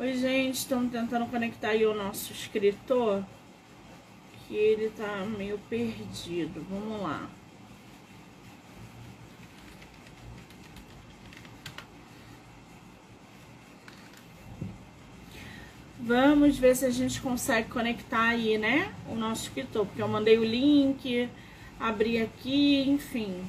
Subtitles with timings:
[0.00, 3.22] Oi, gente, estamos tentando conectar aí o nosso escritor,
[4.48, 6.64] que ele tá meio perdido.
[6.70, 7.28] Vamos lá.
[15.98, 18.94] Vamos ver se a gente consegue conectar aí, né?
[19.06, 21.28] O nosso escritor, porque eu mandei o link,
[21.78, 23.44] abri aqui, enfim.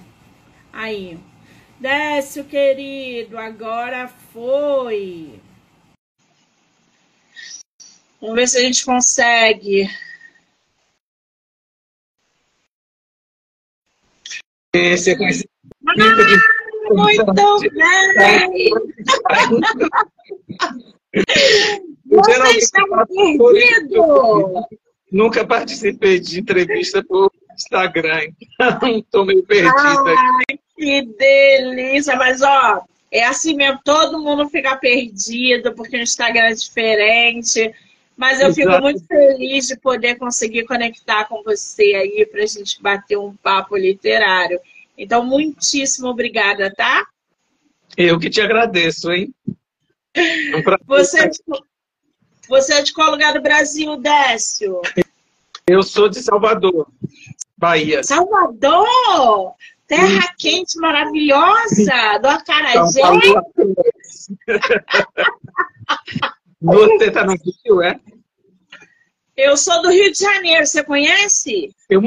[0.73, 1.18] Aí.
[1.79, 5.39] Décio, querido, agora foi.
[8.21, 9.89] Vamos ver se a gente consegue.
[14.74, 15.50] Esse é conhecido.
[15.88, 15.93] Ah,
[16.93, 17.26] muito
[17.74, 18.71] bem!
[25.12, 28.28] Nunca participei de entrevista por Instagram,
[28.60, 29.74] então estou meio perdida.
[29.76, 32.16] Ai, que delícia!
[32.16, 37.73] Mas, ó, é assim mesmo, todo mundo fica perdido, porque o Instagram é diferente.
[38.16, 38.56] Mas eu Exato.
[38.56, 43.36] fico muito feliz de poder conseguir conectar com você aí para a gente bater um
[43.36, 44.59] papo literário.
[44.98, 47.06] Então, muitíssimo obrigada, tá?
[47.98, 49.34] Eu que te agradeço, hein?
[50.16, 51.39] Um você, é de,
[52.48, 54.82] você é de qual lugar do Brasil, Décio?
[55.66, 56.88] Eu sou de Salvador,
[57.58, 58.04] Bahia.
[58.04, 59.54] Salvador!
[59.88, 63.02] Terra quente maravilhosa, do Acarajé.
[66.62, 68.00] Você está no Rio, é?
[69.36, 71.73] Eu sou do Rio de Janeiro, você conhece?
[71.90, 72.02] Eu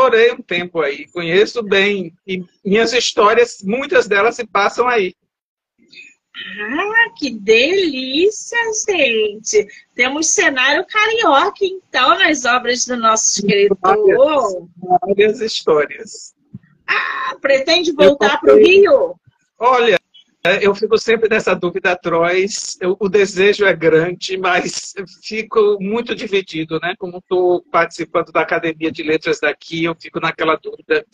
[0.00, 2.14] morei um tempo aí, conheço bem.
[2.26, 5.14] E minhas histórias, muitas delas se passam aí.
[6.36, 9.66] Ah, que delícia, gente!
[9.94, 13.78] Temos cenário carioca, então, nas obras do nosso escritor.
[13.80, 14.54] Várias,
[15.00, 16.34] várias histórias.
[16.86, 19.18] Ah, pretende voltar para o Rio?
[19.58, 19.95] Olha,
[20.62, 21.98] eu fico sempre nessa dúvida.
[22.80, 26.94] Eu, o desejo é grande, mas fico muito dividido, né?
[26.98, 31.04] Como estou participando da Academia de Letras daqui, eu fico naquela dúvida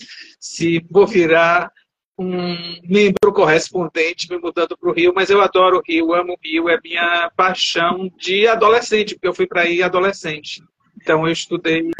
[0.41, 1.71] se vou virar
[2.19, 6.39] um membro correspondente me mudando para o Rio, mas eu adoro o Rio, amo o
[6.43, 10.63] Rio, é minha paixão de adolescente, porque eu fui para aí adolescente.
[10.97, 11.91] Então eu estudei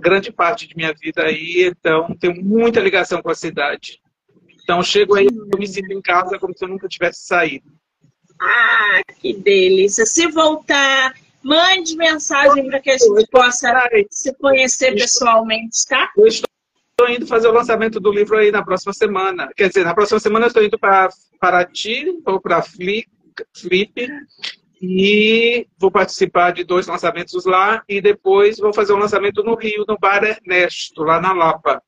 [0.00, 4.00] grande parte de minha vida aí, então tenho muita ligação com a cidade.
[4.68, 7.72] Então, chego aí, eu me sinto em casa como se eu nunca tivesse saído.
[8.38, 10.04] Ah, que delícia.
[10.04, 13.72] Se voltar, mande mensagem para que a gente possa
[14.10, 16.12] se conhecer pessoalmente, tá?
[16.14, 16.46] Eu estou
[17.08, 19.48] indo fazer o lançamento do livro aí na próxima semana.
[19.56, 21.08] Quer dizer, na próxima semana eu estou indo para
[21.40, 23.08] Paraty ou para Flip,
[23.56, 24.06] Flip
[24.82, 29.86] e vou participar de dois lançamentos lá e depois vou fazer um lançamento no Rio,
[29.88, 31.82] no Bar Ernesto, lá na Lapa.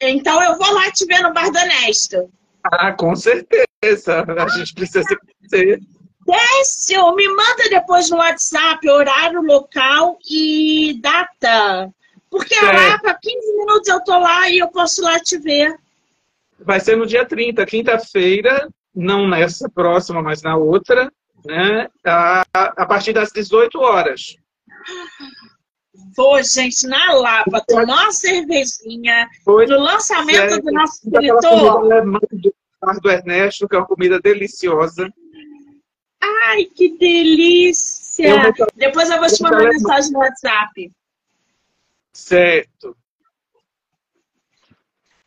[0.00, 2.30] Então eu vou lá te ver no Bar do Ernesto.
[2.64, 4.24] Ah, com certeza.
[4.26, 5.80] A gente precisa se conhecer.
[6.26, 11.92] Décio, me manda depois no WhatsApp horário, local e data.
[12.30, 12.62] Porque é.
[12.62, 15.76] lá, para 15 minutos eu tô lá e eu posso lá te ver.
[16.58, 21.12] Vai ser no dia 30, quinta-feira, não nessa próxima, mas na outra,
[21.44, 21.88] né?
[22.04, 24.36] A, a partir das 18 horas.
[26.16, 29.66] Vou, gente, na Lapa, tomar uma cervejinha Foi.
[29.66, 32.20] no lançamento é, do nosso escritor.
[33.00, 35.08] do Ernesto, que é uma comida deliciosa.
[36.20, 38.28] Ai, que delícia!
[38.28, 40.92] Eu Depois eu vou te mandar mensagem no WhatsApp.
[42.12, 42.96] Certo.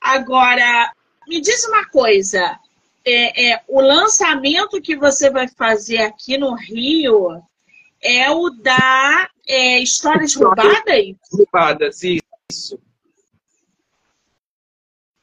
[0.01, 0.91] Agora,
[1.27, 2.57] me diz uma coisa.
[3.05, 7.41] É, é, o lançamento que você vai fazer aqui no Rio
[8.01, 11.15] é o da é, Histórias Roubadas?
[11.31, 12.79] Roubadas, isso.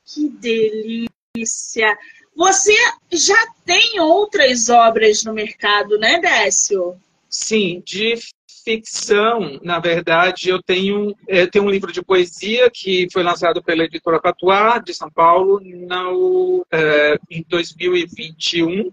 [0.05, 1.99] Que delícia!
[2.37, 2.75] Você
[3.13, 6.97] já tem outras obras no mercado, né, Décio?
[7.29, 8.19] Sim, de
[8.65, 13.85] ficção, na verdade, eu tenho, eu tenho um livro de poesia que foi lançado pela
[13.85, 18.91] editora Patuá, de São Paulo, no, é, em 2021.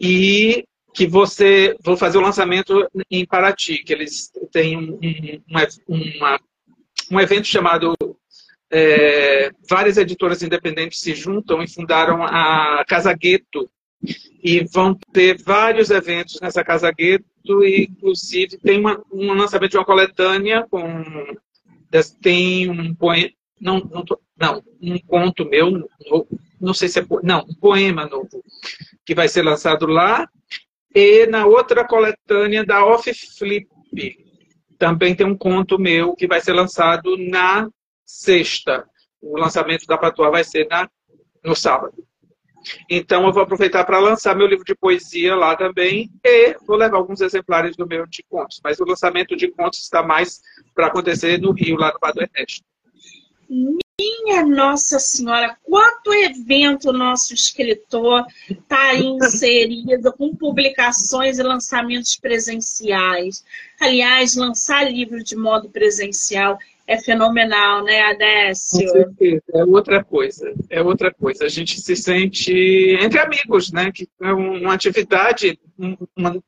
[0.00, 0.64] E
[0.94, 4.98] que você vou fazer o lançamento em Paraty, que eles têm um,
[5.88, 6.40] um, uma,
[7.10, 7.94] um evento chamado
[8.70, 13.68] é, várias editoras independentes se juntam e fundaram a Casa Gueto.
[14.42, 19.78] E vão ter vários eventos nessa Casa Gueto e inclusive tem uma, um lançamento de
[19.78, 20.82] uma coletânea com
[22.20, 23.30] tem um poema
[23.60, 24.04] não, não,
[24.36, 25.88] não um conto meu
[26.60, 28.42] não sei se é não um poema novo
[29.06, 30.28] que vai ser lançado lá
[30.94, 33.68] e na outra coletânea da Off Flip,
[34.78, 37.68] também tem um conto meu que vai ser lançado na
[38.04, 38.86] sexta.
[39.20, 40.88] O lançamento da Patois vai ser na,
[41.44, 41.94] no sábado.
[42.88, 46.96] Então, eu vou aproveitar para lançar meu livro de poesia lá também e vou levar
[46.96, 48.60] alguns exemplares do meu de contos.
[48.62, 50.40] Mas o lançamento de contos está mais
[50.74, 52.64] para acontecer no Rio, lá no Padre Ernesto.
[54.02, 63.44] Minha Nossa Senhora, quanto evento nosso escritor está inserido com publicações e lançamentos presenciais.
[63.80, 68.80] Aliás, lançar livro de modo presencial é fenomenal, né, Adécio?
[68.80, 71.44] Com certeza, é outra coisa, é outra coisa.
[71.44, 72.52] A gente se sente
[73.00, 73.92] entre amigos, né?
[73.92, 76.42] Que é uma atividade, um, uma,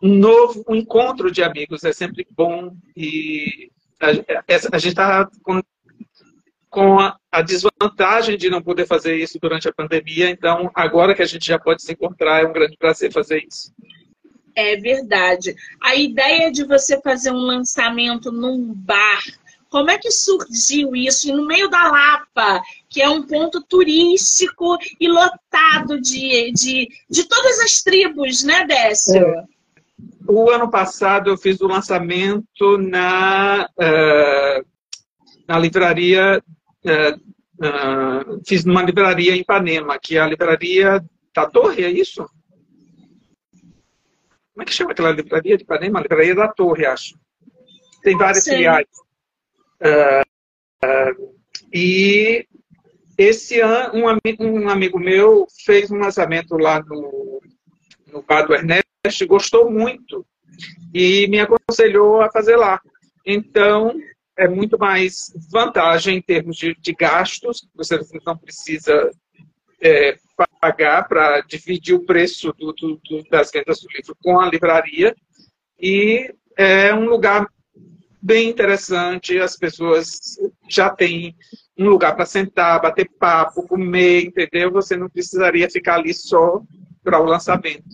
[0.00, 4.06] um novo um encontro de amigos é sempre bom e a,
[4.72, 5.28] a gente está
[6.72, 11.20] com, a, a, desvantagem de não poder fazer isso durante a pandemia, então agora que
[11.20, 13.70] a gente já pode se encontrar é um grande prazer fazer isso.
[14.56, 15.54] É verdade.
[15.82, 19.22] A ideia de você fazer um lançamento num bar
[19.72, 21.30] como é que surgiu isso?
[21.30, 27.24] E no meio da Lapa, que é um ponto turístico e lotado de, de, de
[27.24, 29.16] todas as tribos, né, Décio?
[29.16, 29.44] É.
[30.28, 34.66] O ano passado eu fiz o lançamento na, uh,
[35.48, 36.42] na livraria,
[36.84, 37.16] uh,
[37.66, 42.26] uh, fiz numa livraria em Ipanema, que é a livraria da Torre, é isso?
[44.52, 45.98] Como é que chama aquela livraria de Ipanema?
[45.98, 47.18] A livraria da Torre, acho.
[48.02, 48.86] Tem várias filiais.
[49.80, 50.22] Uh,
[50.84, 51.34] uh,
[51.72, 52.46] e
[53.16, 57.40] esse ano, um, amigo, um amigo meu fez um lançamento lá no,
[58.12, 60.26] no Bar do Ernesto, gostou muito
[60.94, 62.80] e me aconselhou a fazer lá.
[63.24, 63.96] Então,
[64.42, 69.08] é muito mais vantagem em termos de, de gastos, você não precisa
[69.80, 70.16] é,
[70.60, 75.14] pagar para dividir o preço do, do, do, das vendas do livro com a livraria,
[75.80, 77.46] e é um lugar
[78.20, 80.36] bem interessante, as pessoas
[80.68, 81.36] já têm
[81.78, 84.72] um lugar para sentar, bater papo, comer, entendeu?
[84.72, 86.60] Você não precisaria ficar ali só
[87.02, 87.84] para o lançamento.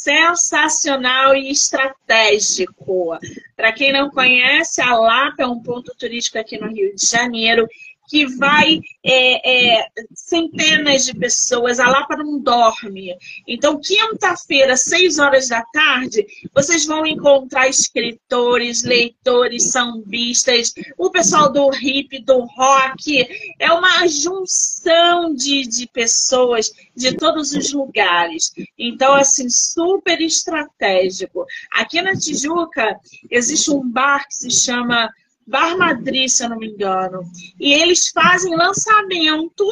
[0.00, 3.18] Sensacional e estratégico.
[3.54, 7.68] Para quem não conhece, a Lapa é um ponto turístico aqui no Rio de Janeiro
[8.10, 13.16] que vai é, é, centenas de pessoas, a Lapa não dorme.
[13.46, 21.70] Então, quinta-feira, seis horas da tarde, vocês vão encontrar escritores, leitores, sambistas, o pessoal do
[21.72, 23.28] hip, do rock.
[23.60, 28.52] É uma junção de, de pessoas de todos os lugares.
[28.76, 31.46] Então, assim, super estratégico.
[31.72, 32.98] Aqui na Tijuca,
[33.30, 35.08] existe um bar que se chama
[35.46, 37.22] Bar Madrid, se eu não me engano.
[37.58, 39.66] E eles fazem lançamento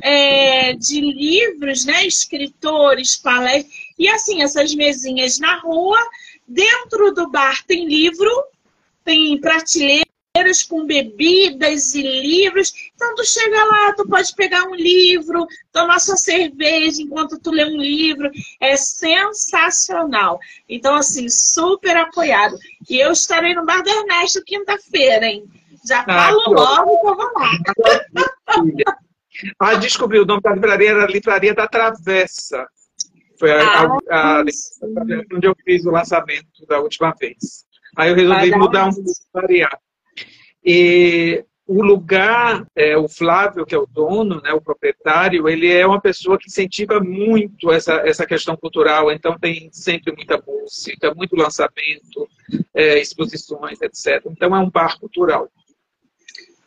[0.00, 2.06] é, de livros, né?
[2.06, 3.74] Escritores, palestras.
[3.98, 5.98] E assim, essas mesinhas na rua,
[6.46, 8.30] dentro do bar tem livro,
[9.04, 10.01] tem prateleira
[10.62, 12.72] com bebidas e livros.
[12.94, 17.64] Então, tu chega lá, tu pode pegar um livro, tomar sua cerveja enquanto tu lê
[17.64, 18.30] um livro.
[18.60, 20.38] É sensacional.
[20.68, 22.56] Então, assim, super apoiado.
[22.88, 25.44] E eu estarei no Bar do Ernesto quinta-feira, hein?
[25.86, 27.50] Já ah, falo logo que eu vou lá.
[29.58, 32.66] Ah, descobri, o nome da livraria era a Livraria da Travessa.
[33.38, 34.44] Foi a, ah, a, a,
[35.34, 37.64] onde eu fiz o lançamento da última vez.
[37.96, 39.78] Aí eu resolvi mudar um pouco, variar.
[40.64, 45.86] E o lugar, é, o Flávio, que é o dono, né, o proprietário, ele é
[45.86, 51.36] uma pessoa que incentiva muito essa, essa questão cultural, então tem sempre muita música, muito
[51.36, 52.28] lançamento,
[52.74, 54.22] é, exposições, etc.
[54.26, 55.48] Então é um bar cultural.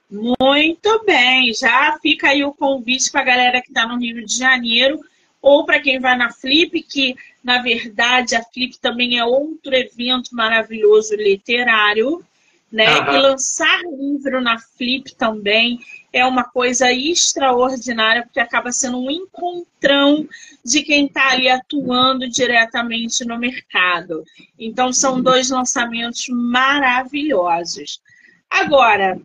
[0.09, 4.37] Muito bem, já fica aí o convite para a galera que está no Rio de
[4.37, 4.99] Janeiro,
[5.41, 10.33] ou para quem vai na Flip, que na verdade a Flip também é outro evento
[10.33, 12.25] maravilhoso literário
[12.71, 12.99] né?
[12.99, 13.13] Uhum.
[13.13, 15.79] E lançar livro na Flip também
[16.11, 20.27] é uma coisa extraordinária, porque acaba sendo um encontrão
[20.63, 24.23] de quem está ali atuando diretamente no mercado.
[24.57, 28.01] Então, são dois lançamentos maravilhosos.
[28.49, 29.19] Agora,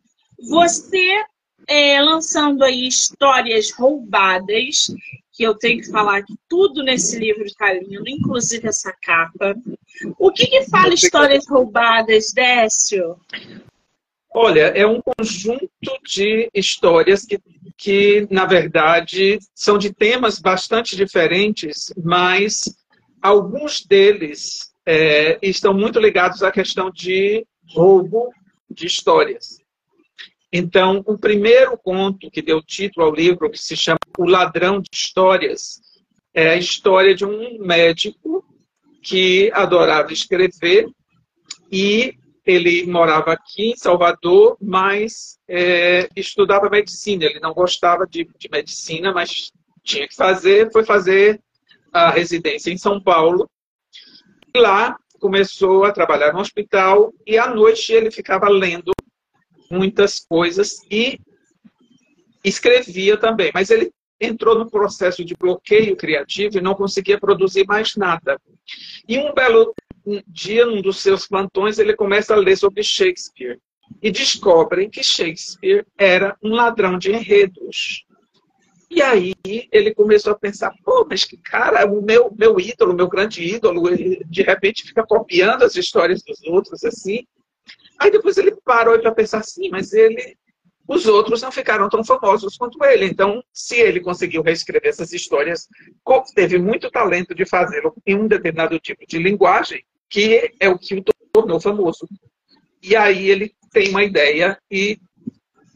[0.48, 1.24] você
[1.68, 4.90] é, lançando aí histórias roubadas,
[5.40, 9.56] que eu tenho que falar que tudo nesse livro está lindo, inclusive essa capa.
[10.18, 13.18] O que, que fala histórias roubadas, Décio?
[14.34, 15.70] Olha, é um conjunto
[16.06, 17.40] de histórias que,
[17.74, 22.76] que, na verdade, são de temas bastante diferentes, mas
[23.22, 28.28] alguns deles é, estão muito ligados à questão de roubo
[28.70, 29.59] de histórias.
[30.52, 34.88] Então, o primeiro conto que deu título ao livro, que se chama O Ladrão de
[34.92, 35.80] Histórias,
[36.34, 38.44] é a história de um médico
[39.02, 40.88] que adorava escrever
[41.70, 42.14] e
[42.44, 47.24] ele morava aqui em Salvador, mas é, estudava medicina.
[47.24, 49.52] Ele não gostava de, de, medicina, mas
[49.84, 51.40] tinha que fazer foi fazer
[51.92, 53.48] a residência em São Paulo.
[54.54, 58.90] E lá começou a trabalhar no hospital e à noite ele ficava lendo
[59.70, 61.18] muitas coisas e
[62.44, 67.96] escrevia também, mas ele entrou no processo de bloqueio criativo e não conseguia produzir mais
[67.96, 68.38] nada.
[69.08, 69.74] E um belo
[70.26, 73.58] dia, num dos seus plantões, ele começa a ler sobre Shakespeare
[74.02, 78.04] e descobre que Shakespeare era um ladrão de enredos.
[78.90, 83.08] E aí ele começou a pensar, pô, mas que cara, o meu, meu ídolo, meu
[83.08, 83.88] grande ídolo,
[84.26, 87.24] de repente fica copiando as histórias dos outros, assim.
[88.00, 90.38] Aí depois ele parou para pensar assim, mas ele,
[90.88, 93.04] os outros não ficaram tão famosos quanto ele.
[93.04, 95.68] Então, se ele conseguiu reescrever essas histórias,
[96.34, 100.94] teve muito talento de fazê-lo em um determinado tipo de linguagem, que é o que
[100.94, 102.08] o tornou famoso.
[102.82, 104.98] E aí ele tem uma ideia e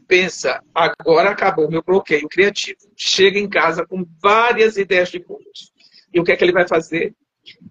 [0.07, 2.79] pensa, agora acabou meu bloqueio criativo.
[2.97, 5.71] Chega em casa com várias ideias de contos.
[6.11, 7.13] E o que é que ele vai fazer?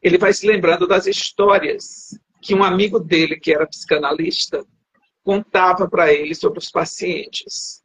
[0.01, 4.63] Ele vai se lembrando das histórias que um amigo dele, que era psicanalista,
[5.25, 7.83] contava para ele sobre os pacientes.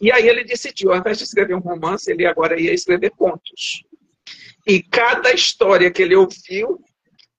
[0.00, 3.84] E aí ele decidiu, ao invés de escrever um romance, ele agora ia escrever contos.
[4.66, 6.82] E cada história que ele ouviu,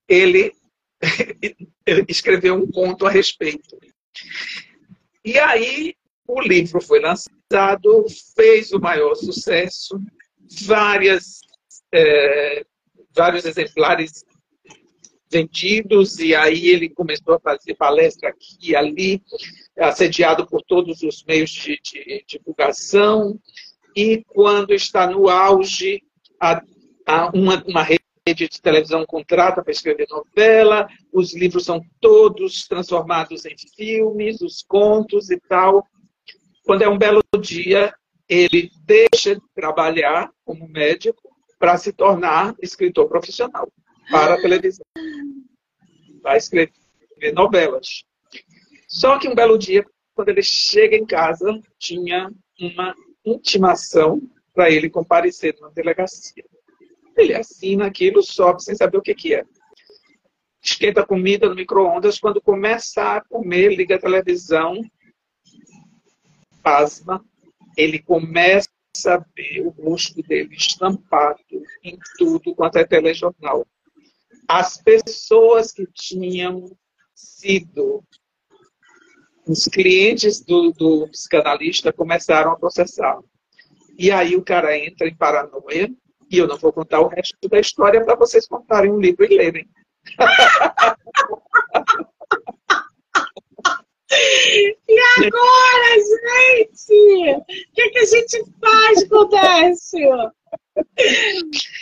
[0.08, 0.52] ele
[2.06, 3.76] escreveu um conto a respeito.
[5.24, 8.06] E aí o livro foi lançado,
[8.36, 9.98] fez o maior sucesso,
[10.64, 11.40] várias,
[11.92, 12.64] é,
[13.12, 14.24] vários exemplares
[15.34, 19.20] vendidos, e aí ele começou a fazer palestra aqui e ali,
[19.76, 23.36] assediado por todos os meios de, de divulgação,
[23.96, 26.02] e quando está no auge,
[26.40, 26.62] a,
[27.04, 28.00] a uma, uma rede
[28.48, 35.30] de televisão contrata para escrever novela, os livros são todos transformados em filmes, os contos
[35.30, 35.84] e tal.
[36.64, 37.92] Quando é um belo dia,
[38.28, 41.22] ele deixa de trabalhar como médico
[41.58, 43.68] para se tornar escritor profissional
[44.10, 44.84] para a televisão.
[46.24, 46.72] Vai escrever
[47.34, 48.02] novelas.
[48.88, 54.22] Só que um belo dia, quando ele chega em casa, tinha uma intimação
[54.54, 56.44] para ele comparecer numa delegacia.
[57.14, 59.44] Ele assina aquilo, sobe sem saber o que, que é.
[60.62, 62.18] Esquenta a comida no micro-ondas.
[62.18, 64.80] Quando começa a comer, liga a televisão,
[66.62, 67.22] pasma,
[67.76, 68.70] ele começa
[69.08, 71.38] a ver o rosto dele estampado
[71.82, 73.66] em tudo quanto é telejornal.
[74.48, 76.76] As pessoas que tinham
[77.14, 78.04] sido
[79.46, 83.18] os clientes do, do psicanalista começaram a processar.
[83.98, 85.90] E aí o cara entra em paranoia,
[86.30, 89.36] e eu não vou contar o resto da história para vocês contarem um livro e
[89.36, 89.68] lerem.
[94.88, 95.94] E agora,
[96.56, 97.32] gente?
[97.32, 100.32] O que, que a gente faz com o Décio?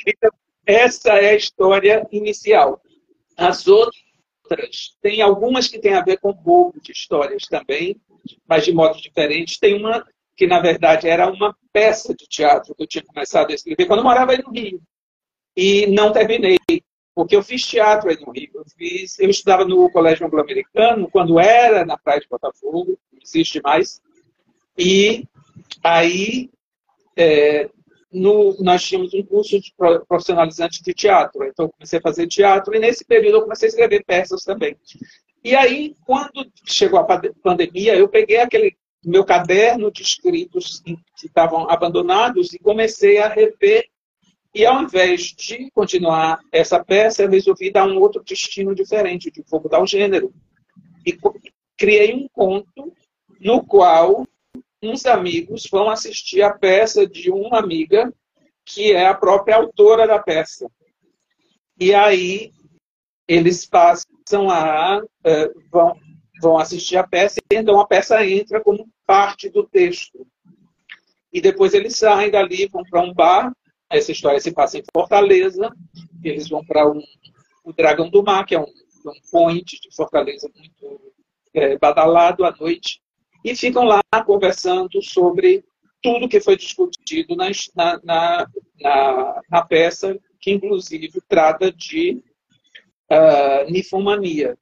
[0.07, 0.31] Então,
[0.67, 2.81] essa é a história inicial.
[3.37, 4.01] As outras,
[5.01, 8.01] tem algumas que têm a ver com o de histórias também,
[8.47, 9.59] mas de modo diferente.
[9.59, 13.55] Tem uma que, na verdade, era uma peça de teatro que eu tinha começado a
[13.55, 14.81] escrever quando eu morava aí no Rio.
[15.57, 16.59] E não terminei.
[17.15, 18.51] Porque eu fiz teatro aí no Rio.
[18.55, 23.61] Eu, fiz, eu estudava no Colégio Anglo-Americano, quando era na Praia de Botafogo, não existe
[23.63, 24.01] mais.
[24.79, 25.25] E
[25.83, 26.51] aí
[27.17, 27.69] é,
[28.13, 29.73] no, nós tínhamos um curso de
[30.07, 31.45] profissionalizante de teatro.
[31.45, 34.77] Então, comecei a fazer teatro e nesse período eu comecei a escrever peças também.
[35.45, 41.69] E aí, quando chegou a pandemia, eu peguei aquele meu caderno de escritos que estavam
[41.69, 43.87] abandonados e comecei a rever
[44.55, 49.43] e ao invés de continuar essa peça, eu resolvi dar um outro destino diferente, de
[49.51, 50.33] vou mudar o gênero.
[51.07, 51.19] E
[51.77, 52.93] criei um conto
[53.41, 54.27] no qual
[54.83, 58.13] uns amigos vão assistir a peça de uma amiga
[58.65, 60.71] que é a própria autora da peça.
[61.79, 62.53] E aí
[63.27, 65.97] eles passam a uh, vão,
[66.41, 70.27] vão assistir a peça e então a peça entra como parte do texto.
[71.33, 73.53] E depois eles saem dali, vão para um bar
[73.93, 75.71] essa história se passa em Fortaleza.
[76.25, 77.03] Eles vão para um,
[77.63, 81.13] o Dragão do Mar, que é um, um point de Fortaleza muito
[81.53, 83.03] é, badalado à noite.
[83.45, 85.65] E ficam lá conversando sobre
[86.01, 88.01] tudo que foi discutido na, na,
[88.81, 92.23] na, na peça, que inclusive trata de
[93.11, 94.57] uh, nifomania,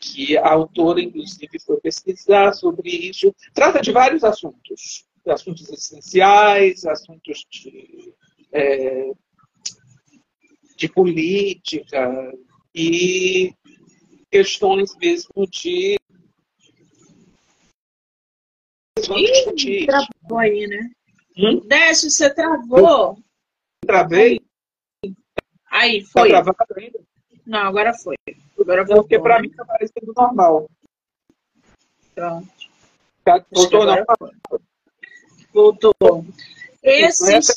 [0.00, 3.34] que a autora, inclusive, foi pesquisar sobre isso.
[3.54, 8.14] Trata de vários assuntos, assuntos essenciais, assuntos de
[8.52, 9.12] é,
[10.80, 12.32] de política
[12.74, 13.52] e
[14.30, 15.99] questões mesmo de.
[19.16, 20.90] Ih, travou aí, né?
[21.36, 21.60] Hum?
[21.66, 23.16] Décio, você travou?
[23.82, 24.40] Eu travei?
[25.70, 26.30] Aí, foi.
[26.30, 27.00] Tá travado ainda?
[27.46, 28.16] Não, agora foi.
[28.58, 29.02] Agora voltou.
[29.02, 30.70] Porque para mim tá parecendo normal.
[32.14, 32.48] Pronto.
[33.24, 34.16] Tá, voltou normal?
[35.52, 35.94] Voltou.
[36.82, 37.56] Esses...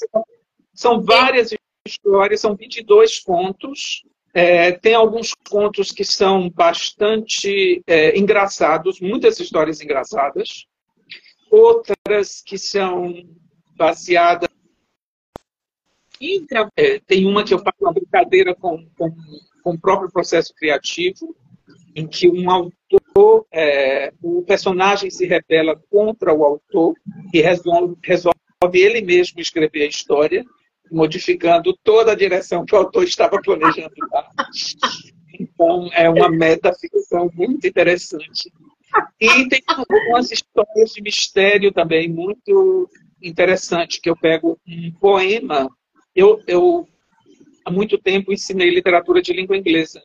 [0.74, 1.54] São várias
[1.86, 4.04] histórias, são 22 contos.
[4.34, 10.66] É, tem alguns contos que são bastante é, engraçados, muitas histórias engraçadas.
[11.56, 13.14] Outras que são
[13.76, 14.50] baseadas.
[16.76, 19.12] É, tem uma que eu faço uma brincadeira com, com,
[19.62, 21.36] com, o próprio processo criativo,
[21.96, 26.96] em que um autor, é, o personagem se rebela contra o autor
[27.32, 28.34] e resolve, resolve
[28.74, 30.44] ele mesmo escrever a história
[30.92, 34.30] modificando toda a direção que o autor estava planejando dar.
[35.40, 38.52] Então, é uma metaficção muito interessante.
[39.20, 42.90] E tem algumas histórias de mistério também muito
[43.22, 45.70] interessante, que eu pego um poema.
[46.16, 46.88] Eu, eu
[47.66, 50.02] há muito tempo ensinei literatura de língua inglesa.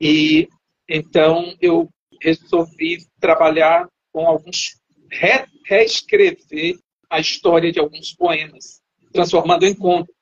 [0.00, 0.48] E
[0.88, 1.88] então eu
[2.20, 4.76] resolvi trabalhar com alguns
[5.10, 6.78] re, reescrever
[7.08, 10.12] a história de alguns poemas transformando em conto.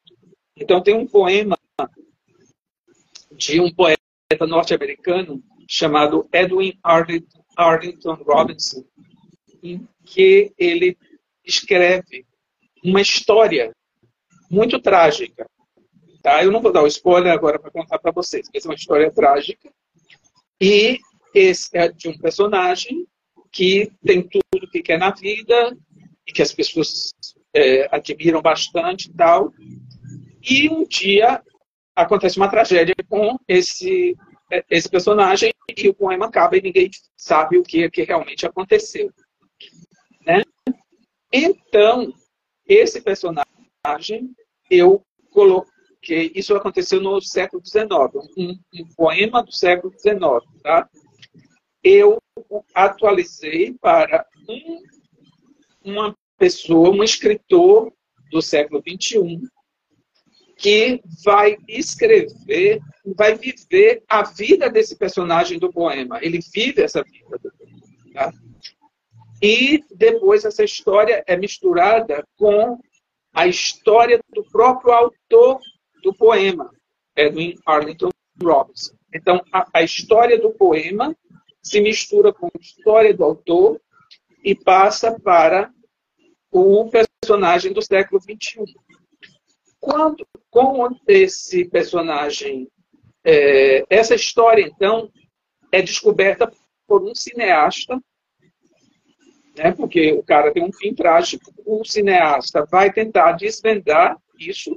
[0.56, 1.56] Então, tem um poema
[3.32, 3.98] de um poeta
[4.46, 7.39] norte-americano chamado Edwin Arlington
[8.26, 8.84] Robinson,
[9.62, 10.96] em que ele
[11.44, 12.24] escreve
[12.84, 13.74] uma história
[14.50, 15.46] muito trágica.
[16.22, 16.42] Tá?
[16.42, 19.10] Eu não vou dar o spoiler agora para contar para vocês, mas é uma história
[19.10, 19.70] trágica.
[20.60, 20.98] E
[21.34, 23.06] esse é de um personagem
[23.50, 25.76] que tem tudo que quer na vida
[26.26, 27.12] e que as pessoas
[27.54, 29.52] é, admiram bastante e tal.
[30.42, 31.42] E um dia
[31.94, 34.16] acontece uma tragédia com esse,
[34.50, 39.10] é, esse personagem e o poema acaba e ninguém sabe o que, que realmente aconteceu.
[40.26, 40.42] Né?
[41.32, 42.12] Então,
[42.66, 44.34] esse personagem,
[44.70, 47.88] eu coloquei, isso aconteceu no século XIX,
[48.36, 50.20] um, um poema do século XIX,
[50.62, 50.88] tá?
[51.82, 52.18] Eu
[52.74, 54.82] atualizei para um,
[55.84, 57.92] uma pessoa, um escritor
[58.30, 59.40] do século XXI,
[60.60, 62.80] que vai escrever,
[63.16, 66.18] vai viver a vida desse personagem do poema.
[66.22, 67.40] Ele vive essa vida.
[68.12, 68.30] Tá?
[69.42, 72.78] E depois essa história é misturada com
[73.32, 75.60] a história do próprio autor
[76.02, 76.70] do poema,
[77.16, 78.10] Edwin Arlington
[78.42, 78.94] Robinson.
[79.14, 81.16] Então, a, a história do poema
[81.62, 83.80] se mistura com a história do autor
[84.44, 85.72] e passa para
[86.52, 88.74] o personagem do século XXI.
[89.80, 92.68] Quando, com esse personagem,
[93.24, 95.10] é, essa história, então,
[95.70, 96.50] é descoberta
[96.86, 98.00] por um cineasta,
[99.56, 104.74] né, porque o cara tem um fim trágico, o cineasta vai tentar desvendar isso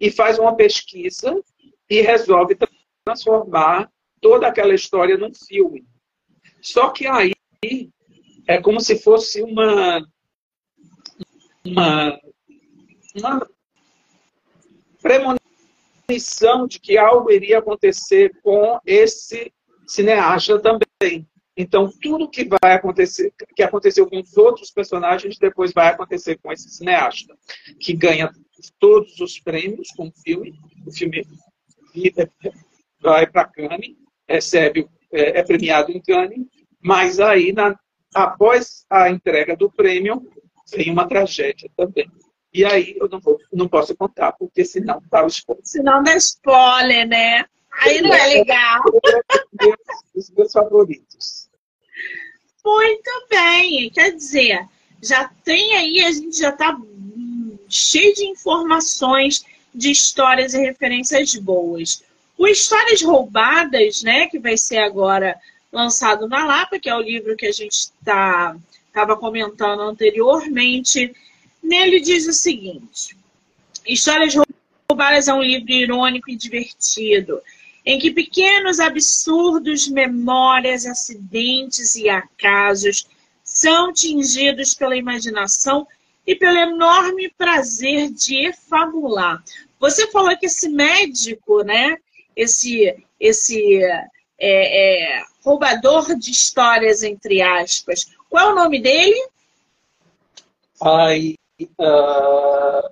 [0.00, 1.40] e faz uma pesquisa
[1.88, 2.56] e resolve
[3.04, 5.84] transformar toda aquela história num filme.
[6.60, 7.32] Só que aí
[8.46, 10.04] é como se fosse uma
[11.64, 12.18] uma,
[13.14, 13.48] uma
[15.02, 19.52] premonição de que algo iria acontecer com esse
[19.86, 21.26] cineasta também.
[21.56, 26.50] Então, tudo que vai acontecer, que aconteceu com os outros personagens, depois vai acontecer com
[26.50, 27.36] esse cineasta,
[27.78, 28.30] que ganha
[28.78, 30.54] todos os prêmios com o filme.
[30.86, 31.26] O filme
[33.00, 33.94] vai para Cannes,
[34.26, 36.46] recebe, é, é, premiado em Cannes,
[36.80, 37.78] mas aí, na,
[38.14, 40.26] após a entrega do prêmio,
[40.70, 42.10] tem uma tragédia também.
[42.52, 45.64] E aí eu não, vou, não posso contar, porque senão dá o spoiler.
[45.64, 47.46] Senão dá spoiler, né?
[47.80, 48.82] Aí não é legal.
[50.14, 51.48] Os meus favoritos.
[52.64, 53.90] Muito bem.
[53.90, 54.66] Quer dizer,
[55.02, 56.78] já tem aí, a gente já está
[57.68, 62.04] cheio de informações, de histórias e referências boas.
[62.36, 65.38] O Histórias Roubadas, né, que vai ser agora
[65.72, 71.14] lançado na Lapa, que é o livro que a gente estava comentando anteriormente,
[71.62, 73.16] nele diz o seguinte:
[73.86, 74.34] Histórias
[74.90, 77.40] Roubadas é um livro irônico e divertido,
[77.84, 83.06] em que pequenos absurdos, memórias, acidentes e acasos
[83.42, 85.86] são tingidos pela imaginação
[86.26, 89.42] e pelo enorme prazer de efabular.
[89.80, 91.96] Você falou que esse médico, né,
[92.36, 99.28] esse, esse é, é, roubador de histórias, entre aspas, qual é o nome dele?
[100.80, 101.34] Ai,
[101.78, 102.90] uh...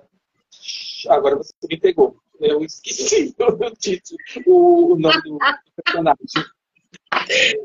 [1.09, 2.17] agora você me pegou.
[2.39, 5.37] Eu esqueci o título, o nome do
[5.83, 6.51] personagem.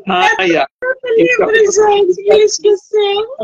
[0.07, 0.67] Ai, ai.
[0.83, 3.37] Eu lembro, gente, ele esqueceu.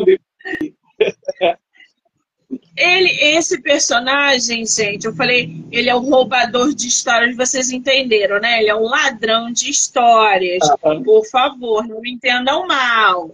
[2.76, 8.60] ele, esse personagem, gente, eu falei, ele é o roubador de histórias, vocês entenderam, né?
[8.60, 10.68] Ele é o ladrão de histórias.
[11.04, 13.30] Por favor, não me entendam mal.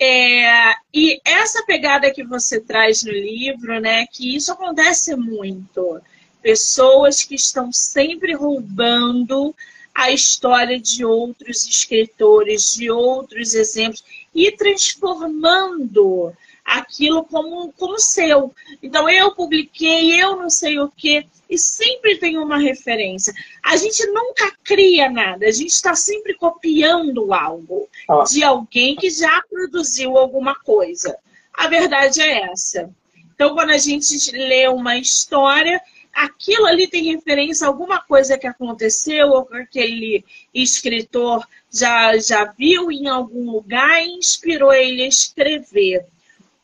[0.00, 6.00] É, e essa pegada que você traz no livro, né, que isso acontece muito.
[6.40, 9.54] Pessoas que estão sempre roubando
[9.92, 16.32] a história de outros escritores, de outros exemplos, e transformando
[16.68, 18.54] aquilo como, como seu.
[18.82, 23.32] Então, eu publiquei, eu não sei o quê, e sempre tem uma referência.
[23.64, 28.24] A gente nunca cria nada, a gente está sempre copiando algo ah.
[28.24, 31.16] de alguém que já produziu alguma coisa.
[31.54, 32.90] A verdade é essa.
[33.34, 35.80] Então, quando a gente lê uma história,
[36.12, 42.44] aquilo ali tem referência a alguma coisa que aconteceu, ou que aquele escritor já, já
[42.44, 46.04] viu em algum lugar e inspirou ele a escrever.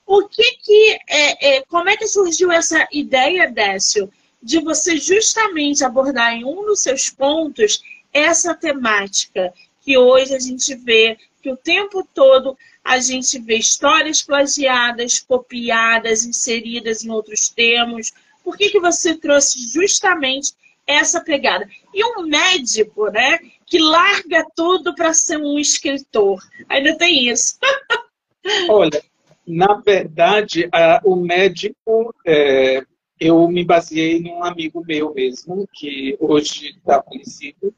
[0.07, 4.11] O que que é, é, como é que surgiu essa ideia, Décio,
[4.43, 10.75] de você justamente abordar em um dos seus pontos essa temática que hoje a gente
[10.75, 18.13] vê que o tempo todo a gente vê histórias plagiadas, copiadas, inseridas em outros termos.
[18.43, 20.53] Por que, que você trouxe justamente
[20.87, 21.67] essa pegada?
[21.95, 26.43] E um médico, né, que larga tudo para ser um escritor.
[26.69, 27.59] Ainda tem isso.
[28.69, 29.03] Olha,
[29.47, 32.83] na verdade, a, o médico, é,
[33.21, 37.75] eu me baseei num amigo meu mesmo, que hoje está falecido,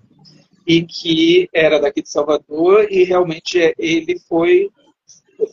[0.67, 4.69] e que era daqui de Salvador, e realmente é, ele foi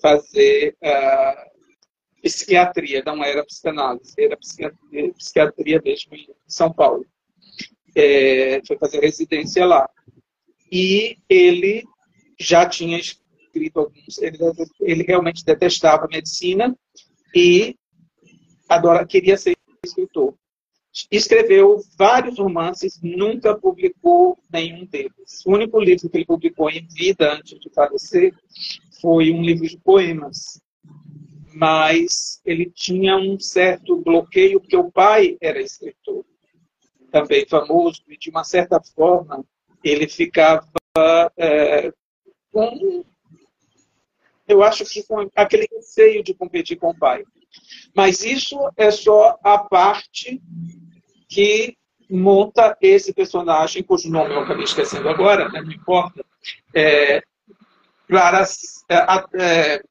[0.02, 1.54] fazer uh,
[2.22, 7.06] psiquiatria, não era psicanálise, era psiquiatria, psiquiatria mesmo em São Paulo.
[7.96, 9.88] É, foi fazer residência lá.
[10.72, 11.84] E ele
[12.40, 12.98] já tinha
[13.54, 14.18] escrito alguns.
[14.20, 14.38] Ele,
[14.82, 16.76] ele realmente detestava medicina
[17.36, 17.76] e
[18.68, 20.34] adora, queria ser escritor.
[21.12, 25.44] Escreveu vários romances, nunca publicou nenhum deles.
[25.46, 28.34] O único livro que ele publicou em vida antes de falecer
[29.02, 30.62] foi um livro de poemas.
[31.56, 36.26] Mas ele tinha um certo bloqueio, porque o pai era escritor,
[37.12, 39.44] também famoso, e de uma certa forma
[39.84, 40.66] ele ficava
[41.38, 41.92] é,
[42.52, 43.04] com
[44.54, 47.24] eu acho que com aquele receio de competir com o pai.
[47.96, 50.42] Mas isso é só a parte
[51.28, 51.76] que
[52.10, 56.24] monta esse personagem, cujo nome eu acabei esquecendo agora, né, não importa,
[56.76, 57.24] é,
[58.08, 58.44] para
[58.90, 59.84] é, é,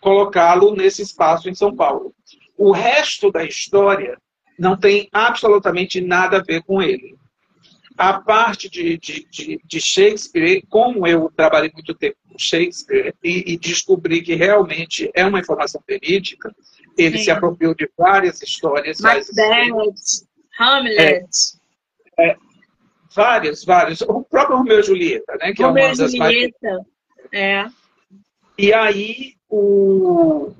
[0.00, 2.14] colocá-lo nesse espaço em São Paulo.
[2.56, 4.16] O resto da história
[4.58, 7.16] não tem absolutamente nada a ver com ele
[7.96, 13.54] a parte de, de, de, de, Shakespeare, como eu trabalhei muito tempo com Shakespeare e,
[13.54, 16.54] e descobri que realmente é uma informação verídica,
[16.98, 17.24] ele Sim.
[17.24, 19.00] se apropriou de várias histórias.
[19.00, 19.94] Macbeth,
[20.58, 21.26] Hamlet.
[22.18, 22.36] É, é,
[23.14, 24.02] várias, várias.
[24.02, 25.52] O próprio Romeu e Julieta, né?
[25.52, 26.86] Que Romeu é uma das Julieta, mais...
[27.32, 27.66] é.
[28.58, 30.52] E aí, o,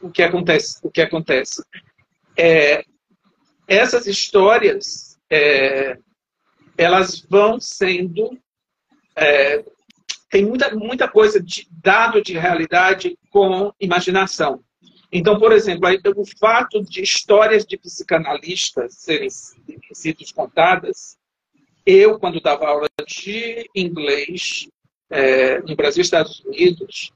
[0.00, 0.78] o, que acontece?
[0.82, 1.62] O que acontece?
[2.36, 2.82] É,
[3.66, 5.98] essas histórias é,
[6.76, 8.38] elas vão sendo.
[9.16, 9.64] É,
[10.30, 14.62] tem muita, muita coisa de dado de realidade com imaginação.
[15.10, 21.16] Então, por exemplo, o fato de histórias de psicanalistas serem sido contadas,
[21.84, 24.68] eu, quando dava aula de inglês
[25.08, 27.10] é, no Brasil e Estados Unidos,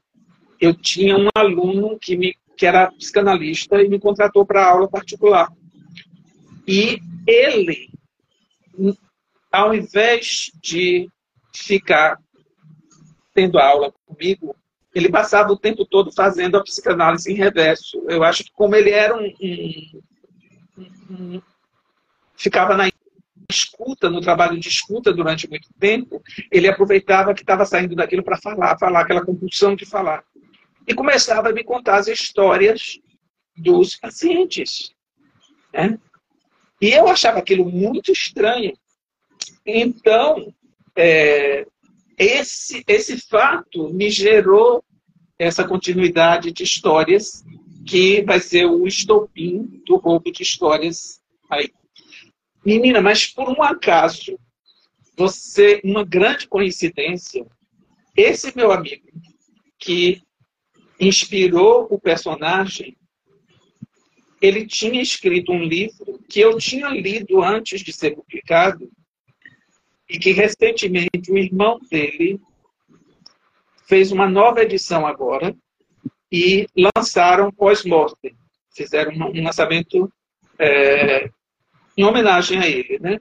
[0.59, 5.51] eu tinha um aluno que, me, que era psicanalista e me contratou para aula particular.
[6.67, 6.97] E
[7.27, 7.89] ele
[9.51, 11.07] ao invés de
[11.55, 12.17] ficar
[13.33, 14.55] tendo aula comigo,
[14.93, 18.03] ele passava o tempo todo fazendo a psicanálise em reverso.
[18.07, 19.33] Eu acho que como ele era um,
[20.77, 21.41] um, um,
[22.35, 22.89] ficava na
[23.49, 28.37] escuta, no trabalho de escuta durante muito tempo, ele aproveitava que estava saindo daquilo para
[28.37, 30.23] falar, falar aquela compulsão de falar.
[30.87, 32.99] E começava a me contar as histórias
[33.55, 34.93] dos pacientes.
[35.73, 35.97] Né?
[36.83, 38.73] E eu achava aquilo muito estranho.
[39.65, 40.53] Então,
[40.93, 41.65] é,
[42.17, 44.83] esse, esse fato me gerou
[45.39, 47.41] essa continuidade de histórias
[47.87, 51.71] que vai ser o estopim do roubo de histórias aí.
[52.65, 54.37] Menina, mas por um acaso,
[55.15, 57.45] você, uma grande coincidência,
[58.13, 59.07] esse meu amigo
[59.79, 60.21] que
[60.99, 62.97] inspirou o personagem
[64.43, 68.91] ele tinha escrito um livro que eu tinha lido antes de ser publicado
[70.09, 72.41] e que recentemente o irmão dele
[73.87, 75.55] fez uma nova edição agora
[76.29, 78.35] e lançaram pós-mortem.
[78.75, 80.11] Fizeram um lançamento
[80.59, 81.29] é,
[81.95, 82.99] em homenagem a ele.
[82.99, 83.19] Né?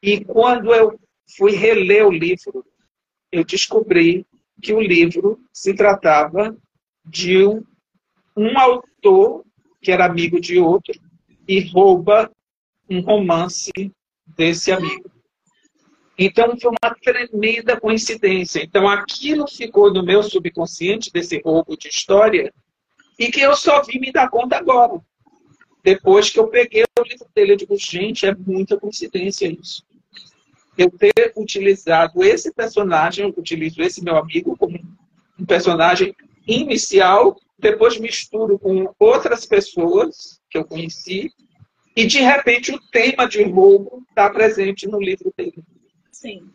[0.00, 0.96] E quando eu
[1.36, 2.64] fui reler o livro,
[3.32, 4.24] eu descobri
[4.62, 6.56] que o livro se tratava
[7.04, 7.64] de um,
[8.36, 9.44] um autor
[9.80, 10.94] que era amigo de outro
[11.46, 12.30] e rouba
[12.88, 13.72] um romance
[14.36, 15.10] desse amigo.
[16.18, 18.62] Então, foi uma tremenda coincidência.
[18.62, 22.52] Então, aquilo ficou no meu subconsciente, desse roubo de história,
[23.18, 25.00] e que eu só vim me dar conta agora.
[25.82, 29.82] Depois que eu peguei o livro dele, eu digo, gente, é muita coincidência isso.
[30.76, 34.78] Eu ter utilizado esse personagem, eu utilizo esse meu amigo como
[35.38, 36.14] um personagem
[36.46, 41.30] inicial, depois misturo com outras pessoas que eu conheci,
[41.96, 45.62] e de repente o tema de roubo está presente no livro dele.
[46.10, 46.48] Sim.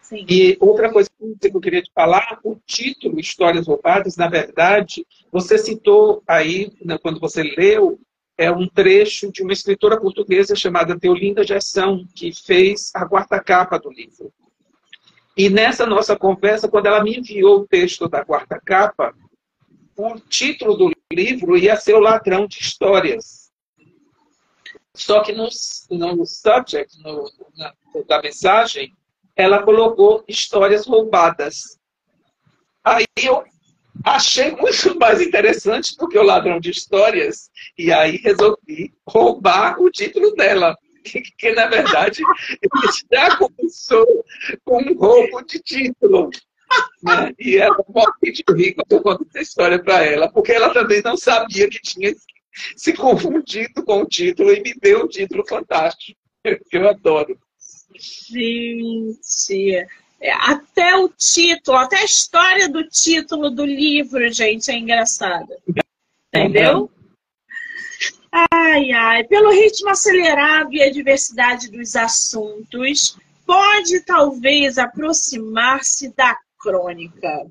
[0.00, 0.26] Sim.
[0.28, 1.08] E outra coisa
[1.40, 6.98] que eu queria te falar, o título Histórias Roubadas, na verdade, você citou aí, né,
[6.98, 7.98] quando você leu,
[8.36, 13.78] é um trecho de uma escritora portuguesa chamada Teolinda Gerson, que fez a quarta capa
[13.78, 14.32] do livro.
[15.36, 19.14] E nessa nossa conversa, quando ela me enviou o texto da quarta capa,
[19.96, 23.50] o título do livro ia ser O Ladrão de Histórias.
[24.94, 25.48] Só que no,
[25.90, 27.72] no subject, no, na,
[28.06, 28.94] da mensagem,
[29.34, 31.78] ela colocou histórias roubadas.
[32.84, 33.42] Aí eu
[34.04, 39.90] achei muito mais interessante do que o ladrão de histórias, e aí resolvi roubar o
[39.90, 40.76] título dela.
[41.02, 42.22] Que, que na verdade
[43.12, 44.24] já começou
[44.64, 46.30] com um roubo de título.
[47.02, 47.34] Né?
[47.38, 51.02] E ela morre de rir quando eu conto essa história para ela, porque ela também
[51.02, 52.14] não sabia que tinha
[52.76, 57.38] se confundido com o título e me deu um título fantástico, que eu adoro.
[57.94, 59.86] Gente,
[60.20, 65.56] é, até o título, até a história do título do livro, gente, é engraçada.
[66.28, 66.90] Entendeu?
[68.32, 69.24] Ai, ai.
[69.24, 77.46] Pelo ritmo acelerado e a diversidade dos assuntos, pode talvez aproximar-se da crônica.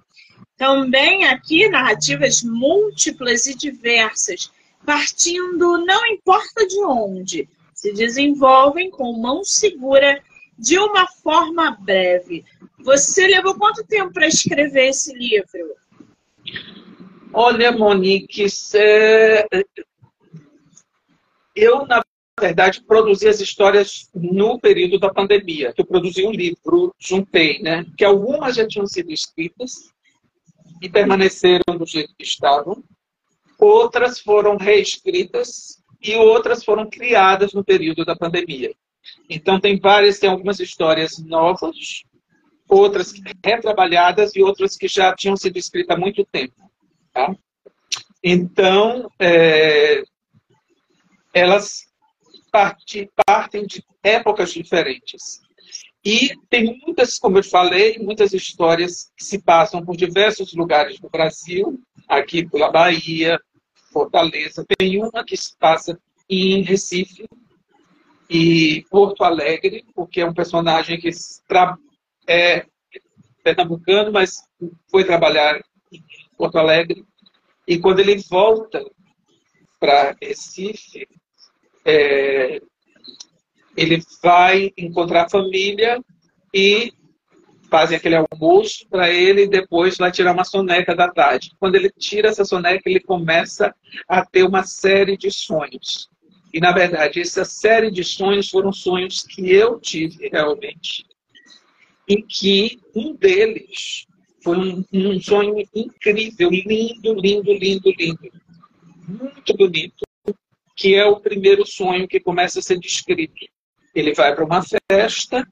[0.58, 4.52] Também aqui narrativas múltiplas e diversas,
[4.86, 10.22] partindo não importa de onde, se desenvolvem com mão segura
[10.58, 12.44] de uma forma breve.
[12.80, 15.76] Você levou quanto tempo para escrever esse livro?
[17.34, 18.48] Olha, Monique.
[21.62, 22.04] Eu, na
[22.40, 25.72] verdade, produzi as histórias no período da pandemia.
[25.78, 27.86] Eu produzi um livro, juntei, né?
[27.96, 29.74] Que algumas já tinham sido escritas
[30.82, 32.84] e permaneceram do jeito que estavam.
[33.60, 38.74] Outras foram reescritas e outras foram criadas no período da pandemia.
[39.30, 42.04] Então, tem várias, tem algumas histórias novas,
[42.68, 43.14] outras
[43.46, 46.56] retrabalhadas e outras que já tinham sido escritas há muito tempo.
[47.14, 47.36] Tá?
[48.24, 50.04] Então, é,
[51.34, 51.86] elas
[52.52, 55.42] partem, de épocas diferentes.
[56.04, 61.10] E tem muitas, como eu falei, muitas histórias que se passam por diversos lugares do
[61.10, 63.40] Brasil, aqui pela Bahia,
[63.92, 64.66] Fortaleza.
[64.78, 65.98] Tem uma que se passa
[66.30, 67.28] em Recife,
[68.34, 71.10] e Porto Alegre, porque é um personagem que
[72.26, 72.66] é
[73.44, 74.38] pernambucano, mas
[74.90, 76.02] foi trabalhar em
[76.38, 77.04] Porto Alegre.
[77.68, 78.82] E quando ele volta
[79.78, 81.06] para Recife,
[81.86, 82.62] é,
[83.76, 86.04] ele vai encontrar a família
[86.54, 86.94] e
[87.70, 91.52] fazem aquele almoço para ele e depois vai tirar uma soneca da tarde.
[91.58, 93.74] Quando ele tira essa soneca, ele começa
[94.08, 96.10] a ter uma série de sonhos.
[96.54, 101.06] E, na verdade, essa série de sonhos foram sonhos que eu tive realmente.
[102.08, 104.06] Em que um deles
[104.44, 108.32] foi um, um sonho incrível, lindo, lindo, lindo, lindo.
[109.08, 110.11] Muito bonito.
[110.82, 113.46] Que é o primeiro sonho que começa a ser descrito.
[113.94, 115.48] Ele vai para uma festa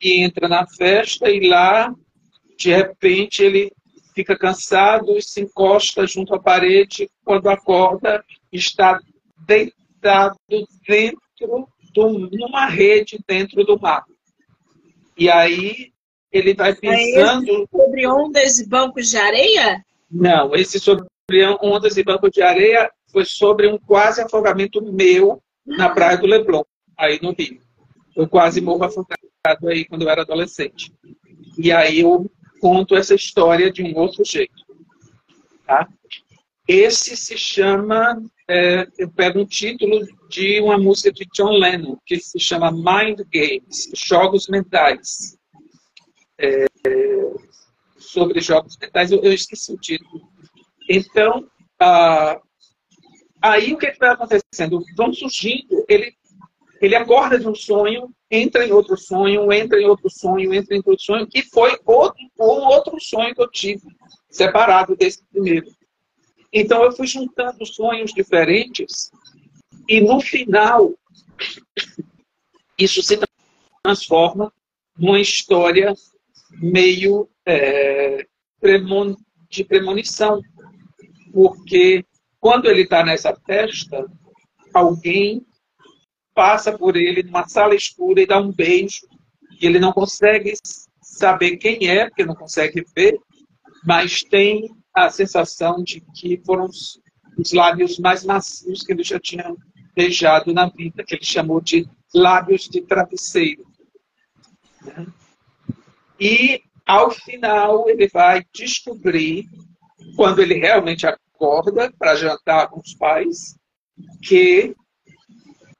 [0.00, 1.92] e entra na festa e lá,
[2.56, 3.70] de repente, ele
[4.14, 7.10] fica cansado e se encosta junto à parede.
[7.22, 8.98] Quando acorda, está
[9.46, 10.38] deitado
[10.86, 14.04] dentro do, numa rede dentro do mar.
[15.18, 15.92] E aí
[16.32, 17.52] ele vai pensando.
[17.52, 19.84] É sobre ondas e bancos de areia?
[20.10, 21.06] Não, esse sobre
[21.60, 26.64] ondas e bancos de areia foi sobre um quase afogamento meu na praia do Leblon,
[26.98, 27.60] aí no Rio.
[28.16, 30.92] Eu quase morro afogado aí quando eu era adolescente.
[31.56, 32.28] E aí eu
[32.60, 34.52] conto essa história de um outro jeito.
[35.64, 35.88] Tá?
[36.66, 42.18] Esse se chama é, eu pego um título de uma música de John Lennon, que
[42.18, 45.38] se chama Mind Games, Jogos Mentais.
[46.36, 46.66] É,
[48.14, 50.28] sobre jogos mentais, eu, eu esqueci o título.
[50.88, 51.48] Então,
[51.80, 52.40] ah,
[53.44, 54.82] aí o que, que vai acontecendo?
[54.96, 56.14] Vão surgindo, ele,
[56.80, 60.78] ele acorda de um sonho, entra em outro sonho, entra em outro sonho, entra em
[60.78, 63.82] outro sonho, e foi outro, o outro sonho que eu tive,
[64.30, 65.66] separado desse primeiro.
[66.50, 69.10] Então eu fui juntando sonhos diferentes,
[69.86, 70.94] e no final,
[72.78, 73.20] isso se
[73.82, 74.50] transforma
[74.96, 75.92] numa história
[76.62, 78.26] meio é,
[79.50, 80.40] de premonição,
[81.30, 82.06] porque
[82.44, 84.04] quando ele está nessa festa,
[84.74, 85.46] alguém
[86.34, 89.08] passa por ele numa sala escura e dá um beijo,
[89.58, 90.52] e ele não consegue
[91.00, 93.18] saber quem é, porque não consegue ver,
[93.82, 97.00] mas tem a sensação de que foram os,
[97.38, 99.50] os lábios mais macios que ele já tinha
[99.96, 103.64] beijado na vida, que ele chamou de lábios de travesseiro.
[106.20, 109.46] E, ao final, ele vai descobrir,
[110.14, 113.56] quando ele realmente acorda para jantar com os pais,
[114.22, 114.74] que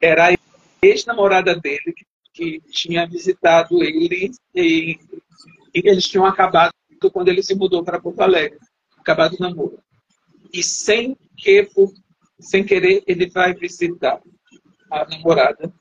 [0.01, 0.35] era a
[0.83, 1.95] ex-namorada dele
[2.33, 4.99] que, tinha visitado ele e,
[5.73, 6.73] e eles tinham acabado
[7.13, 8.59] quando ele se mudou para Porto Alegre,
[8.99, 9.79] acabado o namoro.
[10.53, 11.69] E sem que,
[12.41, 14.21] sem querer, ele vai visitar
[14.91, 15.73] a namorada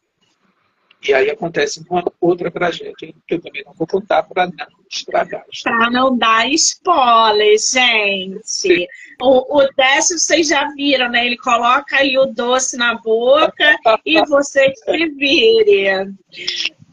[1.05, 4.53] e aí acontece uma outra tragédia, que eu também não vou contar para não
[4.89, 5.43] estragar.
[5.63, 8.87] Para não dar spoiler, gente.
[9.21, 11.25] O, o Décio, vocês já viram, né?
[11.25, 16.17] Ele coloca aí o doce na boca e vocês se virem.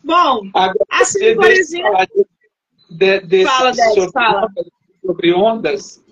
[0.03, 2.07] Bom, Agora, assim, por exemplo...
[2.91, 4.49] De, de, fala, Décio, sobre, fala.
[5.05, 6.03] Sobre ondas,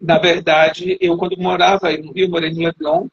[0.00, 3.08] na verdade, eu quando morava no Rio, morei no Leblon,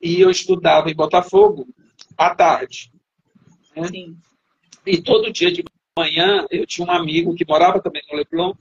[0.00, 1.66] e eu estudava em Botafogo
[2.16, 2.90] à tarde.
[3.76, 3.88] Né?
[3.88, 4.16] Sim.
[4.86, 5.64] E todo dia de
[5.96, 8.54] manhã eu tinha um amigo que morava também no Leblon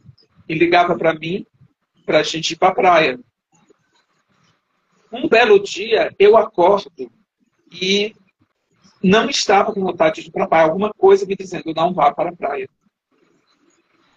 [0.47, 1.45] e ligava para mim
[2.05, 3.19] para a gente ir para a praia.
[5.11, 6.91] Um belo dia eu acordo
[7.71, 8.13] e
[9.01, 10.65] não estava com vontade de ir para a praia.
[10.65, 12.69] Alguma coisa me dizendo não vá para a praia.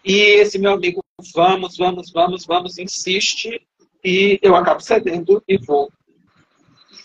[0.05, 3.65] E esse meu amigo, vamos, vamos, vamos, vamos, insiste
[4.05, 5.91] e eu acabo cedendo e vou.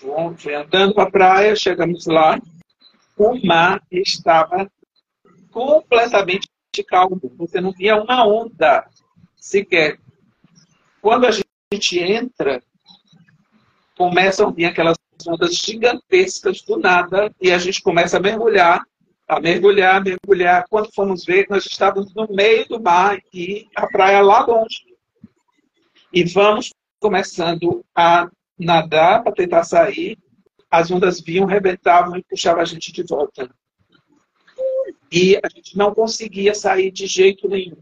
[0.02, 2.40] Vou, andando para a praia, chegamos lá
[3.18, 4.70] o mar estava
[5.52, 6.48] completamente
[6.88, 7.20] calmo.
[7.38, 8.88] Você não via uma onda
[9.36, 9.98] sequer.
[11.02, 12.62] Quando a gente entra,
[13.98, 18.84] começam a vir aquelas ondas gigantescas do nada e a gente começa a mergulhar,
[19.28, 20.66] a mergulhar, a mergulhar.
[20.70, 24.86] Quando fomos ver, nós estávamos no meio do mar e a praia lá longe.
[26.14, 30.18] E vamos começando a nadar para tentar sair
[30.70, 33.50] as ondas vinham, rebentavam e puxavam a gente de volta.
[35.12, 37.78] E a gente não conseguia sair de jeito nenhum.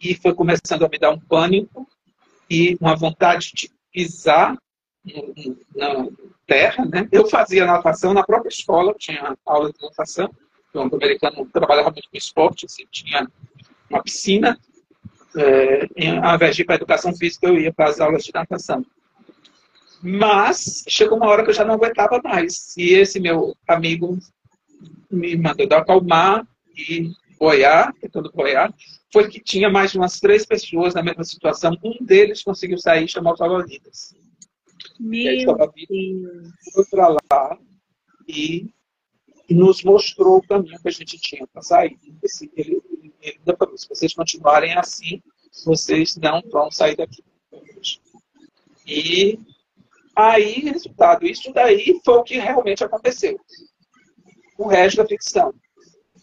[0.00, 1.88] E foi começando a me dar um pânico
[2.50, 4.58] e uma vontade de pisar
[5.74, 6.08] na
[6.46, 6.84] terra.
[6.84, 7.08] Né?
[7.10, 10.30] Eu fazia natação na própria escola, tinha aula de natação.
[10.74, 13.30] O americano trabalhava muito com esporte, assim, tinha
[13.88, 14.58] uma piscina.
[15.34, 15.86] É,
[16.22, 18.84] ao invés de ir para educação física, eu ia para as aulas de natação.
[20.02, 22.76] Mas chegou uma hora que eu já não aguentava mais.
[22.76, 24.18] E esse meu amigo
[25.10, 28.74] me mandou dar acalmar e boiar, tentando boiar.
[29.12, 31.76] Foi que tinha mais de umas três pessoas na mesma situação.
[31.84, 34.14] Um deles conseguiu sair e chamar os salva-vidas.
[34.98, 35.56] Meu
[36.74, 37.58] Foi para lá
[38.28, 38.72] e
[39.50, 41.98] nos mostrou o caminho que a gente tinha para sair.
[42.56, 42.80] Ele,
[43.20, 45.22] ele falou, se vocês continuarem assim,
[45.64, 47.22] vocês não vão sair daqui.
[48.86, 49.38] E
[50.14, 53.38] Aí, resultado, isso daí foi o que realmente aconteceu.
[54.58, 55.54] O resto da ficção.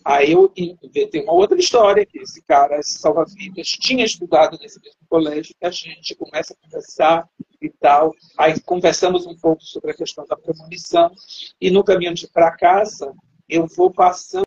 [0.06, 5.02] Aí eu inventei uma outra história, que esse cara, esse salva-vidas, tinha estudado nesse mesmo
[5.10, 7.28] colégio, que a gente começa a conversar
[7.62, 8.14] e tal.
[8.38, 11.12] Aí conversamos um pouco sobre a questão da premonição.
[11.60, 13.14] E no caminho para casa,
[13.48, 14.46] eu vou passando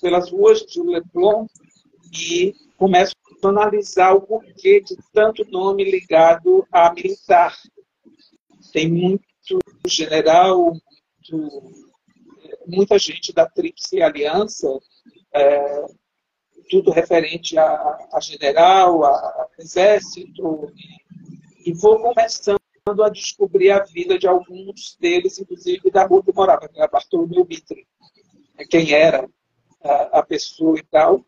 [0.00, 1.46] pelas ruas de Leblon
[2.12, 7.56] e começo a analisar o porquê de tanto nome ligado a militar
[8.72, 9.22] tem muito
[9.86, 11.72] general, muito,
[12.66, 14.68] muita gente da Tríplice Aliança,
[15.34, 15.84] é,
[16.70, 20.72] tudo referente a, a general, a, exército,
[21.64, 22.58] e, e, vou começando
[23.02, 27.46] a descobrir a vida de alguns deles, inclusive da rua que morava, que era Bartolomeu
[27.48, 27.86] Mitre,
[28.54, 29.28] né, quem era
[29.84, 31.24] a, a pessoa e tal,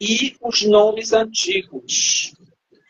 [0.00, 2.32] e os nomes antigos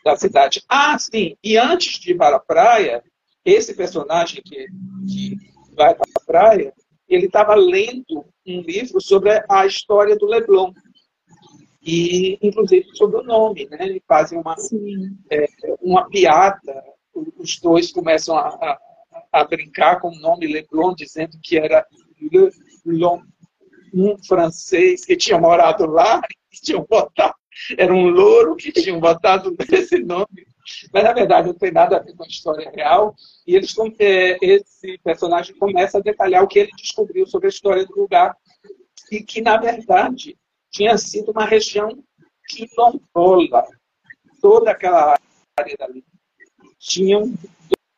[0.03, 0.63] da cidade.
[0.67, 3.03] Ah, sim, e antes de ir para a praia,
[3.47, 4.67] esse personagem que,
[5.07, 5.37] que
[5.73, 6.73] vai para a praia,
[7.07, 10.73] ele estava lendo um livro sobre a história do Leblon.
[11.81, 13.77] e inclusive sobre o nome, né?
[13.79, 14.55] Eles fazem uma,
[15.31, 15.47] é,
[15.81, 16.83] uma piada,
[17.37, 18.79] os dois começam a, a,
[19.31, 21.85] a, brincar com o nome Leblon, dizendo que era
[22.19, 22.51] Le
[22.85, 23.21] Long,
[23.93, 26.19] um francês que tinha morado lá
[26.51, 27.33] e tinham botado,
[27.77, 30.46] era um louro que tinham botado esse nome.
[30.93, 33.15] Mas, na verdade, não tem nada a ver com a história real.
[33.45, 37.85] E eles, é, esse personagem começa a detalhar o que ele descobriu sobre a história
[37.85, 38.35] do lugar.
[39.11, 40.37] E que, na verdade,
[40.71, 42.03] tinha sido uma região
[42.47, 43.67] quilombola.
[44.41, 45.17] Toda aquela
[45.57, 46.03] área dali.
[46.79, 47.33] Tinham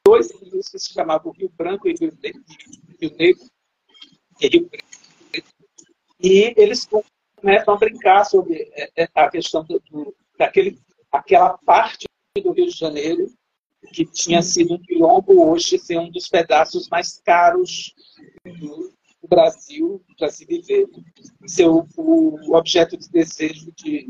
[0.06, 2.44] dois rios que se chamavam Rio Branco e Rio Negro.
[3.00, 3.50] Rio Negro
[4.42, 4.90] e Preto.
[6.22, 6.88] E eles
[7.36, 10.80] começam a brincar sobre é, é, a questão do, daquele,
[11.12, 12.08] aquela parte
[12.42, 13.28] do Rio de Janeiro
[13.94, 17.94] que tinha sido um quilombo, hoje ser um dos pedaços mais caros
[18.44, 18.92] do,
[19.28, 20.88] Brasil para se viver.
[21.46, 21.86] Ser o,
[22.56, 24.08] objeto de desejo de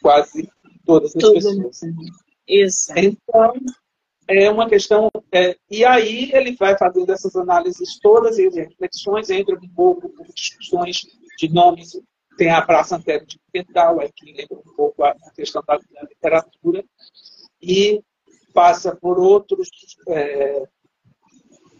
[0.00, 0.48] quase
[0.84, 1.80] todas as pessoas.
[2.46, 2.92] Isso.
[2.96, 3.54] Então,
[4.28, 5.10] é uma questão.
[5.32, 10.26] É, e aí ele vai fazendo essas análises todas e reflexões, entra um pouco por
[10.34, 11.06] discussões
[11.38, 11.92] de nomes.
[12.36, 16.82] Tem a Praça Antero de Pental, que lembra um pouco a questão da literatura,
[17.62, 18.02] e
[18.52, 19.68] passa por outros.
[20.08, 20.62] É,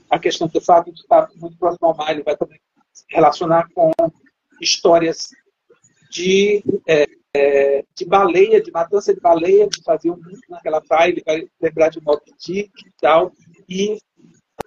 [0.09, 2.61] a questão do fato de estar muito próximo ao ele vai também
[3.09, 3.91] relacionar com
[4.61, 5.29] histórias
[6.11, 11.23] de, é, é, de baleia, de matança de baleia, que faziam muito naquela praia, ele
[11.25, 13.33] vai lembrar de Moby Dick e tal,
[13.67, 13.99] e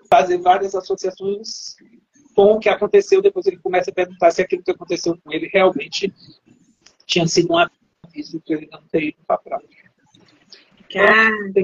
[0.09, 1.75] fazer várias associações
[2.35, 3.21] com o que aconteceu.
[3.21, 6.11] Depois ele começa a perguntar se aquilo que aconteceu com ele realmente
[7.05, 9.84] tinha sido um aviso que ele não ter ido para a praia.
[10.95, 11.61] Caramba!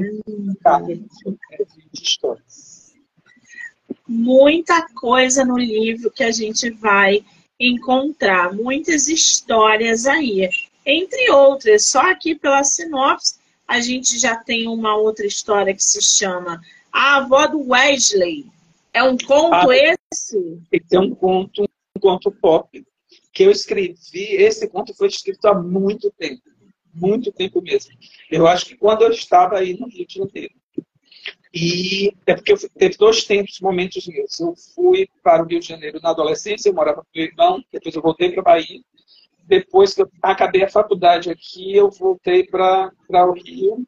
[4.11, 7.23] muita coisa no livro que a gente vai
[7.57, 10.49] encontrar, muitas histórias aí.
[10.85, 16.01] Entre outras, só aqui pela sinopse, a gente já tem uma outra história que se
[16.01, 16.59] chama
[16.91, 18.45] A Avó do Wesley.
[18.93, 20.61] É um conto ah, esse?
[20.69, 22.85] Esse é um conto, um conto pop
[23.31, 23.95] que eu escrevi.
[24.13, 26.41] Esse conto foi escrito há muito tempo,
[26.93, 27.91] muito tempo mesmo.
[28.29, 30.53] Eu acho que quando eu estava aí no Rio de Janeiro.
[31.53, 34.39] E é porque eu, teve dois tempos, momentos meus.
[34.39, 37.93] Eu fui para o Rio de Janeiro na adolescência, eu morava com meu irmão, depois
[37.93, 38.79] eu voltei para a Bahia.
[39.43, 43.85] Depois que eu acabei a faculdade aqui, eu voltei para o Rio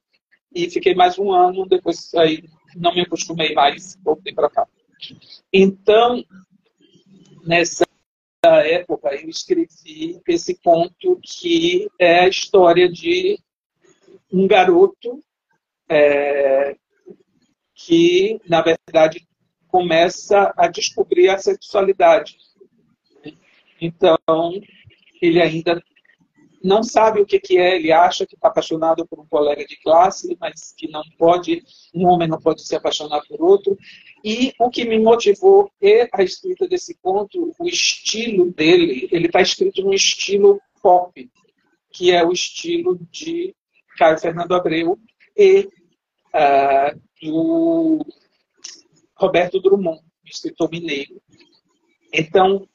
[0.53, 1.65] e fiquei mais um ano.
[1.65, 2.43] Depois aí
[2.75, 4.67] não me acostumei mais, voltei para cá.
[5.51, 6.23] Então,
[7.45, 7.85] nessa
[8.47, 13.39] época, eu escrevi esse conto que é a história de
[14.31, 15.23] um garoto
[15.89, 16.75] é,
[17.73, 19.27] que, na verdade,
[19.67, 22.37] começa a descobrir a sexualidade.
[23.79, 24.17] Então,
[25.21, 25.81] ele ainda
[26.63, 29.75] não sabe o que, que é, ele acha que está apaixonado por um colega de
[29.77, 31.61] classe, mas que não pode,
[31.93, 33.77] um homem não pode se apaixonar por outro.
[34.23, 39.41] E o que me motivou é a escrita desse conto, o estilo dele, ele está
[39.41, 41.29] escrito no estilo pop,
[41.91, 43.53] que é o estilo de
[43.97, 44.97] Caio Fernando Abreu
[45.37, 45.67] e
[46.33, 48.05] uh, do
[49.15, 51.21] Roberto Drummond, escritor mineiro.
[52.13, 52.67] Então,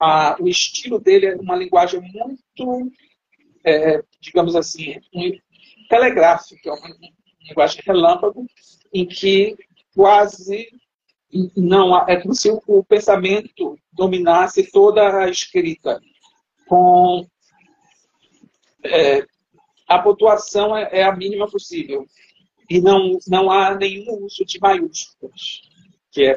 [0.00, 2.92] a, o estilo dele é uma linguagem muito,
[3.66, 5.00] é, digamos assim,
[5.88, 7.12] telegráfica, uma, uma
[7.42, 8.46] linguagem relâmpago,
[8.92, 9.56] em que
[9.94, 10.68] quase
[11.56, 16.00] não é como se o pensamento dominasse toda a escrita
[16.66, 17.26] com
[18.84, 19.26] é,
[19.88, 22.06] a pontuação é, é, a mínima possível
[22.70, 25.62] e não, não há nenhum uso de maiúsculas,
[26.10, 26.36] que é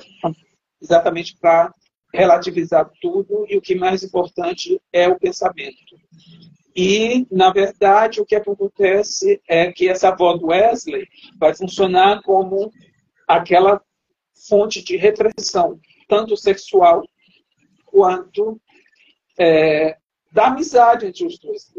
[0.81, 1.73] exatamente para
[2.13, 5.95] relativizar tudo e o que mais importante é o pensamento.
[6.75, 11.07] E, na verdade, o que acontece é que essa avó do Wesley
[11.37, 12.71] vai funcionar como
[13.27, 13.81] aquela
[14.47, 17.03] fonte de repressão, tanto sexual
[17.85, 18.59] quanto
[19.37, 19.97] é,
[20.31, 21.71] da amizade entre os dois.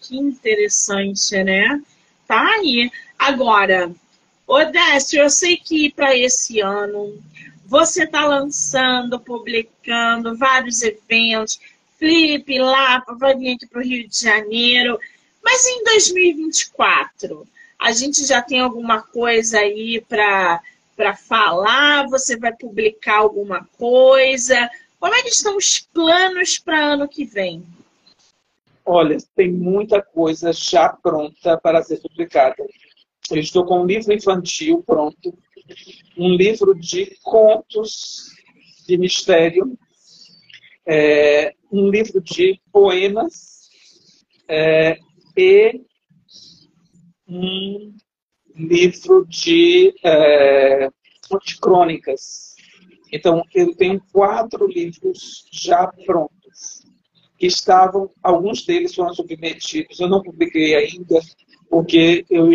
[0.00, 1.82] Que interessante, né?
[2.26, 2.90] Tá aí.
[3.18, 3.92] Agora,
[4.46, 7.20] Odécio, eu sei que para esse ano
[7.64, 11.58] você está lançando, publicando vários eventos.
[11.98, 14.98] Felipe lá vai vir aqui para o Rio de Janeiro.
[15.42, 17.46] Mas em 2024,
[17.78, 20.60] a gente já tem alguma coisa aí para
[21.16, 22.06] falar?
[22.08, 24.68] Você vai publicar alguma coisa?
[24.98, 27.64] Como é que estão os planos para ano que vem?
[28.84, 32.64] Olha, tem muita coisa já pronta para ser publicada.
[33.30, 35.36] Eu estou com um livro infantil pronto,
[36.16, 38.30] um livro de contos
[38.86, 39.76] de mistério,
[40.86, 43.68] é, um livro de poemas
[44.48, 44.98] é,
[45.36, 45.82] e
[47.28, 47.94] um
[48.54, 52.54] livro de, é, de crônicas.
[53.12, 56.82] Então, eu tenho quatro livros já prontos,
[57.38, 61.20] que estavam, alguns deles foram submetidos, eu não publiquei ainda,
[61.68, 62.48] porque eu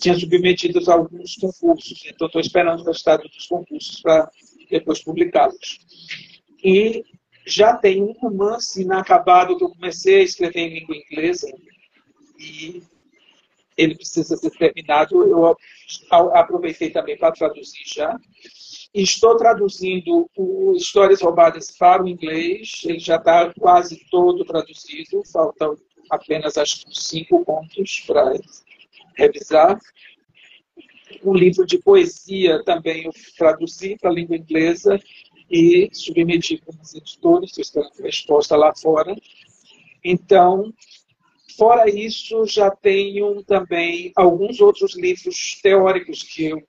[0.00, 4.30] tinha submetido alguns concursos, então estou esperando o resultado dos concursos para
[4.70, 5.78] depois publicá-los.
[6.62, 7.02] E
[7.46, 11.48] já tem um romance inacabado que eu comecei a escrever em língua inglesa,
[12.38, 12.82] e
[13.76, 15.26] ele precisa ser terminado.
[15.26, 15.56] Eu
[16.32, 18.18] aproveitei também para traduzir já.
[18.92, 25.76] Estou traduzindo o Histórias Roubadas para o inglês, ele já está quase todo traduzido, faltam
[26.10, 28.32] apenas acho que cinco pontos para
[29.14, 29.78] revisar.
[31.22, 34.98] O livro de poesia também eu traduzi para a língua inglesa
[35.50, 39.16] e submeti para os editores, estou esperando resposta lá fora.
[40.04, 40.72] Então,
[41.58, 46.62] fora isso, já tenho também alguns outros livros teóricos que eu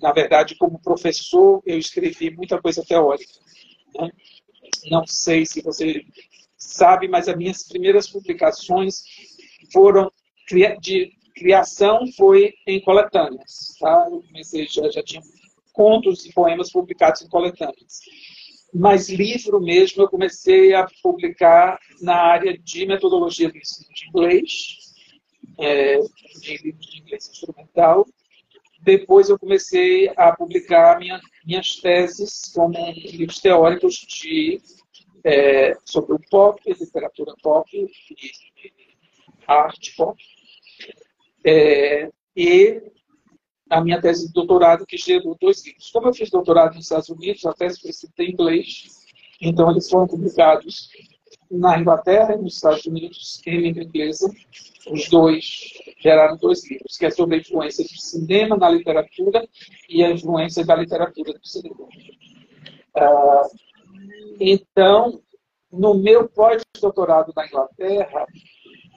[0.00, 3.32] na verdade, como professor, eu escrevi muita coisa teórica.
[3.98, 4.10] Né?
[4.90, 6.04] Não sei se você
[6.56, 9.02] sabe, mas as minhas primeiras publicações
[9.72, 10.10] foram
[10.80, 13.76] de criação foi em coletâneas.
[13.78, 14.08] Tá?
[14.10, 15.22] Eu comecei, já, já tinha
[15.72, 18.00] contos e poemas publicados em coletâneas.
[18.72, 24.76] Mas livro mesmo eu comecei a publicar na área de metodologia do ensino de inglês,
[25.58, 25.98] é,
[26.40, 28.06] de livros de inglês instrumental,
[28.82, 34.60] depois eu comecei a publicar minha, minhas teses como livros teóricos de,
[35.22, 38.30] é, sobre o pop, literatura pop e
[39.46, 40.22] arte pop.
[41.44, 42.82] É, e
[43.70, 45.90] a minha tese de doutorado, que gerou dois livros.
[45.90, 49.06] Como eu fiz doutorado nos Estados Unidos, a tese foi escrita em inglês,
[49.40, 50.90] então eles foram publicados
[51.50, 54.30] na Inglaterra e nos Estados Unidos em língua inglesa.
[54.90, 55.44] Os dois
[56.00, 59.48] geraram dois livros, que é sobre a influência do cinema na literatura
[59.88, 61.88] e a influência da literatura do cinema.
[62.96, 63.48] Ah,
[64.40, 65.20] então,
[65.70, 68.26] no meu pós-doutorado na Inglaterra,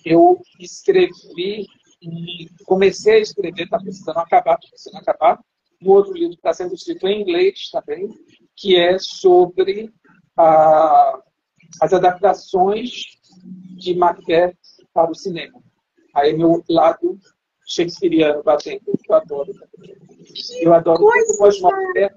[0.06, 1.68] eu escrevi,
[2.66, 5.40] comecei a escrever, está precisando acabar, está precisando acabar,
[5.82, 8.10] um outro livro está sendo escrito em inglês também,
[8.56, 9.92] que é sobre
[10.38, 11.22] a
[11.82, 12.92] as adaptações
[13.78, 14.56] de Macbeth
[14.94, 15.62] para o cinema.
[16.14, 17.20] Aí meu lado
[17.68, 19.52] shakespeariano batendo, eu adoro.
[20.62, 22.14] Eu adoro muito o Macbeth.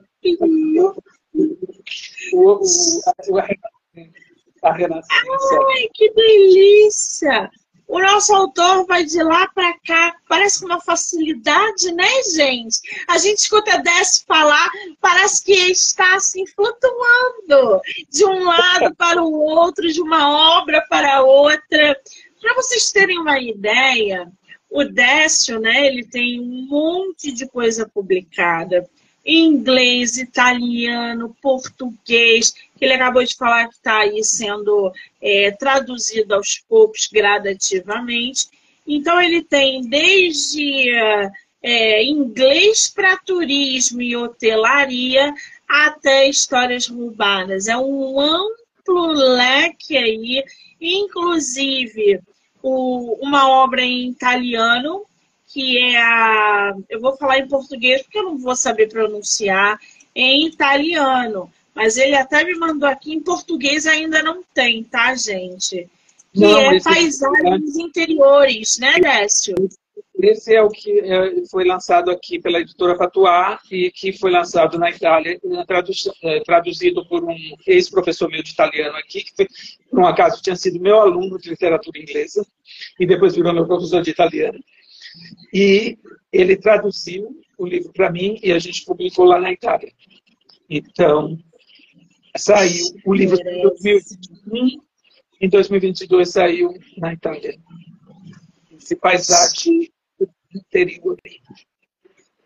[2.35, 2.61] O,
[3.31, 3.47] o, a,
[4.63, 5.59] a renascença.
[5.71, 7.51] Ai, que delícia!
[7.89, 12.81] O nosso autor vai de lá para cá, parece com uma facilidade, né, gente?
[13.07, 14.71] A gente escuta Desce falar,
[15.01, 17.81] parece que está assim flutuando
[18.11, 22.01] de um lado para o outro, de uma obra para outra.
[22.41, 24.31] Para vocês terem uma ideia,
[24.69, 28.85] o Décio, né, ele tem um monte de coisa publicada
[29.27, 36.63] inglês, italiano, português, que ele acabou de falar que está aí sendo é, traduzido aos
[36.69, 38.49] poucos, gradativamente.
[38.87, 40.91] Então, ele tem desde
[41.63, 45.35] é, inglês para turismo e hotelaria
[45.69, 47.67] até histórias roubadas.
[47.67, 50.45] É um amplo leque aí,
[50.81, 52.21] inclusive
[52.63, 55.05] o, uma obra em italiano,
[55.49, 56.75] que é a.
[56.89, 59.79] Eu vou falar em português porque eu não vou saber pronunciar
[60.15, 61.51] em italiano.
[61.77, 65.87] Mas ele até me mandou aqui em português ainda não tem, tá, gente?
[66.33, 67.83] Que não, é paisagens é...
[67.83, 69.55] interiores, né, Décio?
[70.19, 74.79] Esse é o que é, foi lançado aqui pela editora Patuá e que foi lançado
[74.79, 75.39] na Itália,
[76.23, 79.47] é, traduzido por um ex-professor meu de italiano aqui, que foi,
[79.91, 82.47] por um acaso tinha sido meu aluno de literatura inglesa
[82.99, 84.59] e depois virou meu professor de italiano.
[85.53, 85.99] E
[86.33, 89.93] ele traduziu o livro para mim e a gente publicou lá na Itália.
[90.69, 91.39] Então,
[92.37, 94.81] saiu o livro em 2021,
[95.41, 97.59] em 2022 saiu na Itália.
[98.71, 99.91] Esse paisagem
[100.55, 101.17] interior.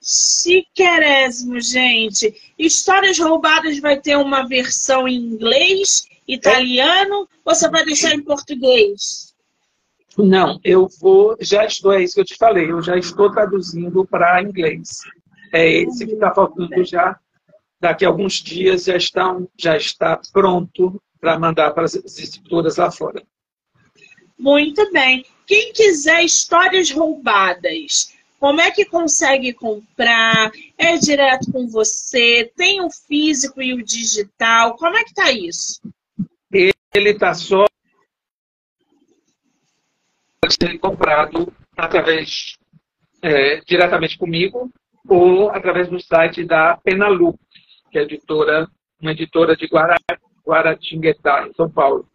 [0.02, 2.34] Chiquerésimo, gente.
[2.58, 9.34] Histórias Roubadas vai ter uma versão em inglês, italiano, ou você vai deixar em português?
[10.16, 14.04] Não, eu vou, já estou, é isso que eu te falei, eu já estou traduzindo
[14.06, 15.00] para inglês.
[15.52, 17.18] É esse que está faltando já.
[17.80, 22.90] Daqui a alguns dias já está, já está pronto para mandar para as escrituras lá
[22.90, 23.22] fora.
[24.38, 25.24] Muito bem.
[25.46, 30.50] Quem quiser histórias roubadas, como é que consegue comprar?
[30.78, 32.50] É direto com você?
[32.56, 34.76] Tem o físico e o digital?
[34.76, 35.80] Como é que está isso?
[36.50, 37.66] Ele está só
[40.48, 42.56] ser comprado através
[43.22, 44.70] é, diretamente comigo
[45.06, 47.38] ou através do site da Penalu,
[47.90, 48.68] que é editora,
[49.00, 49.96] uma editora de Guara,
[50.46, 52.06] Guaratinguetá, em São Paulo.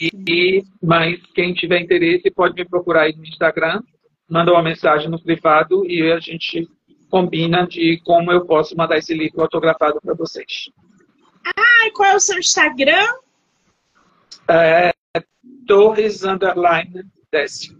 [0.00, 3.82] E, mas quem tiver interesse pode me procurar aí no Instagram,
[4.28, 6.68] manda uma mensagem no privado e a gente
[7.08, 10.70] combina de como eu posso mandar esse livro autografado para vocês.
[11.44, 13.06] Ah, e qual é o seu Instagram?
[14.48, 14.92] É,
[15.66, 17.76] Torres Underline Décio.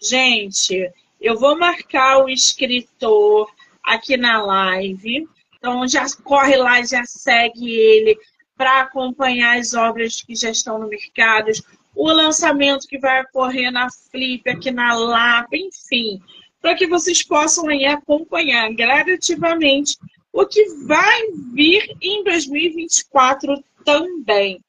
[0.00, 0.90] Gente,
[1.20, 3.50] eu vou marcar o escritor
[3.82, 5.28] aqui na live.
[5.58, 8.18] Então já corre lá, já segue ele
[8.56, 11.50] para acompanhar as obras que já estão no mercado,
[11.94, 16.20] o lançamento que vai ocorrer na Flip, aqui na Lapa, enfim,
[16.60, 19.96] para que vocês possam aí acompanhar gradativamente
[20.32, 21.22] o que vai
[21.54, 24.60] vir em 2024 também.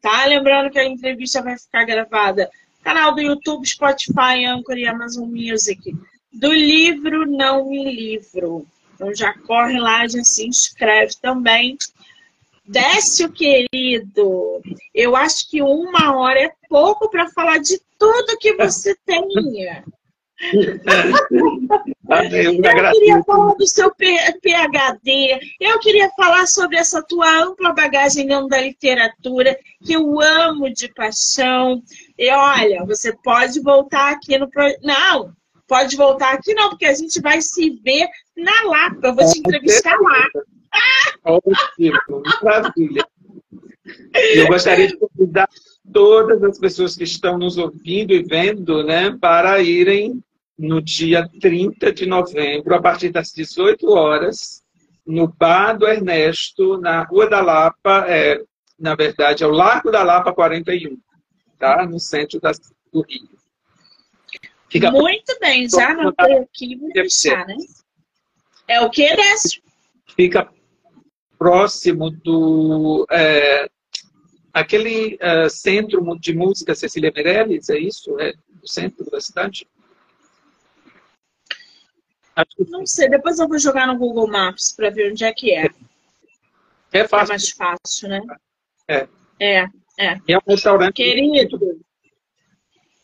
[0.00, 0.24] Tá?
[0.26, 5.28] Lembrando que a entrevista vai ficar gravada no canal do YouTube, Spotify, Anchor e Amazon
[5.28, 5.96] Music.
[6.32, 8.66] Do livro Não Me Livro.
[8.96, 11.76] Então já corre lá, já se inscreve também.
[12.66, 14.60] Décio, querido,
[14.92, 19.84] eu acho que uma hora é pouco para falar de tudo que você tenha.
[22.32, 28.60] eu queria falar do seu PhD, eu queria falar sobre essa tua ampla bagagem da
[28.60, 31.82] literatura, que eu amo de paixão.
[32.18, 34.50] E olha, você pode voltar aqui no.
[34.82, 35.32] Não,
[35.68, 39.08] pode voltar aqui não, porque a gente vai se ver na Lapa.
[39.08, 40.28] Eu vou te entrevistar lá.
[41.24, 43.06] Ótimo, maravilha.
[44.34, 45.48] Eu gostaria de convidar
[45.92, 50.22] todas as pessoas que estão nos ouvindo e vendo, né, para irem
[50.58, 54.62] no dia 30 de novembro, a partir das 18 horas,
[55.06, 58.40] no Bar do Ernesto, na Rua da Lapa, é,
[58.78, 60.98] na verdade, é o Largo da Lapa 41,
[61.58, 61.86] tá?
[61.86, 62.52] no centro da,
[62.92, 63.28] do Rio.
[64.68, 67.54] Fica Muito bem, já anotei aqui, vou deixar, né?
[68.68, 69.62] É o que, Décio?
[70.14, 70.50] Fica
[71.38, 73.68] próximo do é,
[74.52, 78.18] aquele é, centro de música Cecília Meirelles, é isso?
[78.18, 79.66] É o centro da cidade?
[82.68, 85.68] Não sei, depois eu vou jogar no Google Maps para ver onde é que é.
[86.92, 87.24] É fácil.
[87.24, 88.20] É mais fácil, né?
[88.88, 89.08] É.
[89.40, 89.58] É,
[89.98, 90.20] é.
[90.28, 90.94] É um restaurante.
[90.94, 91.80] Querido,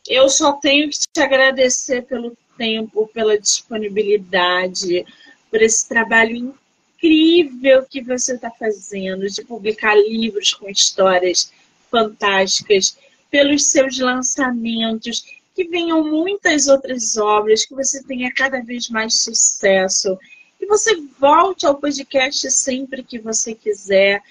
[0.09, 5.05] eu só tenho que te agradecer pelo tempo, pela disponibilidade,
[5.53, 6.55] por esse trabalho
[7.03, 11.53] incrível que você está fazendo de publicar livros com histórias
[11.91, 12.97] fantásticas,
[13.31, 15.23] pelos seus lançamentos,
[15.55, 20.19] que venham muitas outras obras, que você tenha cada vez mais sucesso.
[20.59, 24.23] E você volte ao podcast sempre que você quiser.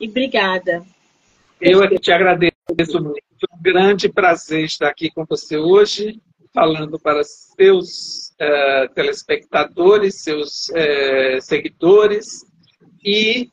[0.00, 0.86] E obrigada.
[1.60, 2.52] Eu é que te agradeço.
[2.68, 6.20] Foi um grande prazer estar aqui com você hoje,
[6.58, 12.44] falando para seus uh, telespectadores, seus uh, seguidores.
[13.04, 13.48] E,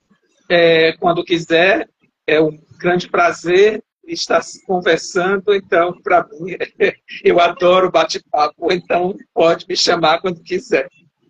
[0.46, 1.88] uh, quando quiser,
[2.26, 5.54] é um grande prazer estar conversando.
[5.54, 6.56] Então, para mim,
[7.24, 8.74] eu adoro bate-papo.
[8.74, 10.90] Então, pode me chamar quando quiser.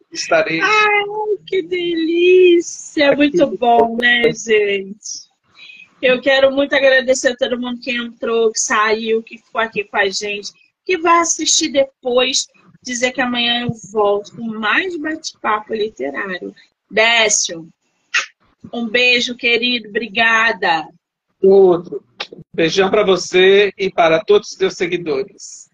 [0.10, 0.62] Estarei.
[0.62, 1.04] Ai,
[1.46, 3.10] que delícia!
[3.10, 3.18] Aqui.
[3.18, 5.26] Muito bom, né, gente?
[6.02, 9.98] Eu quero muito agradecer a todo mundo que entrou, que saiu, que ficou aqui com
[9.98, 10.54] a gente,
[10.86, 12.48] que vai assistir depois
[12.82, 16.54] dizer que amanhã eu volto com mais bate-papo literário.
[16.90, 17.68] Décio,
[18.72, 19.90] um beijo, querido.
[19.90, 20.88] Obrigada.
[21.42, 22.04] Outro.
[22.54, 25.65] Beijão para você e para todos os seus seguidores.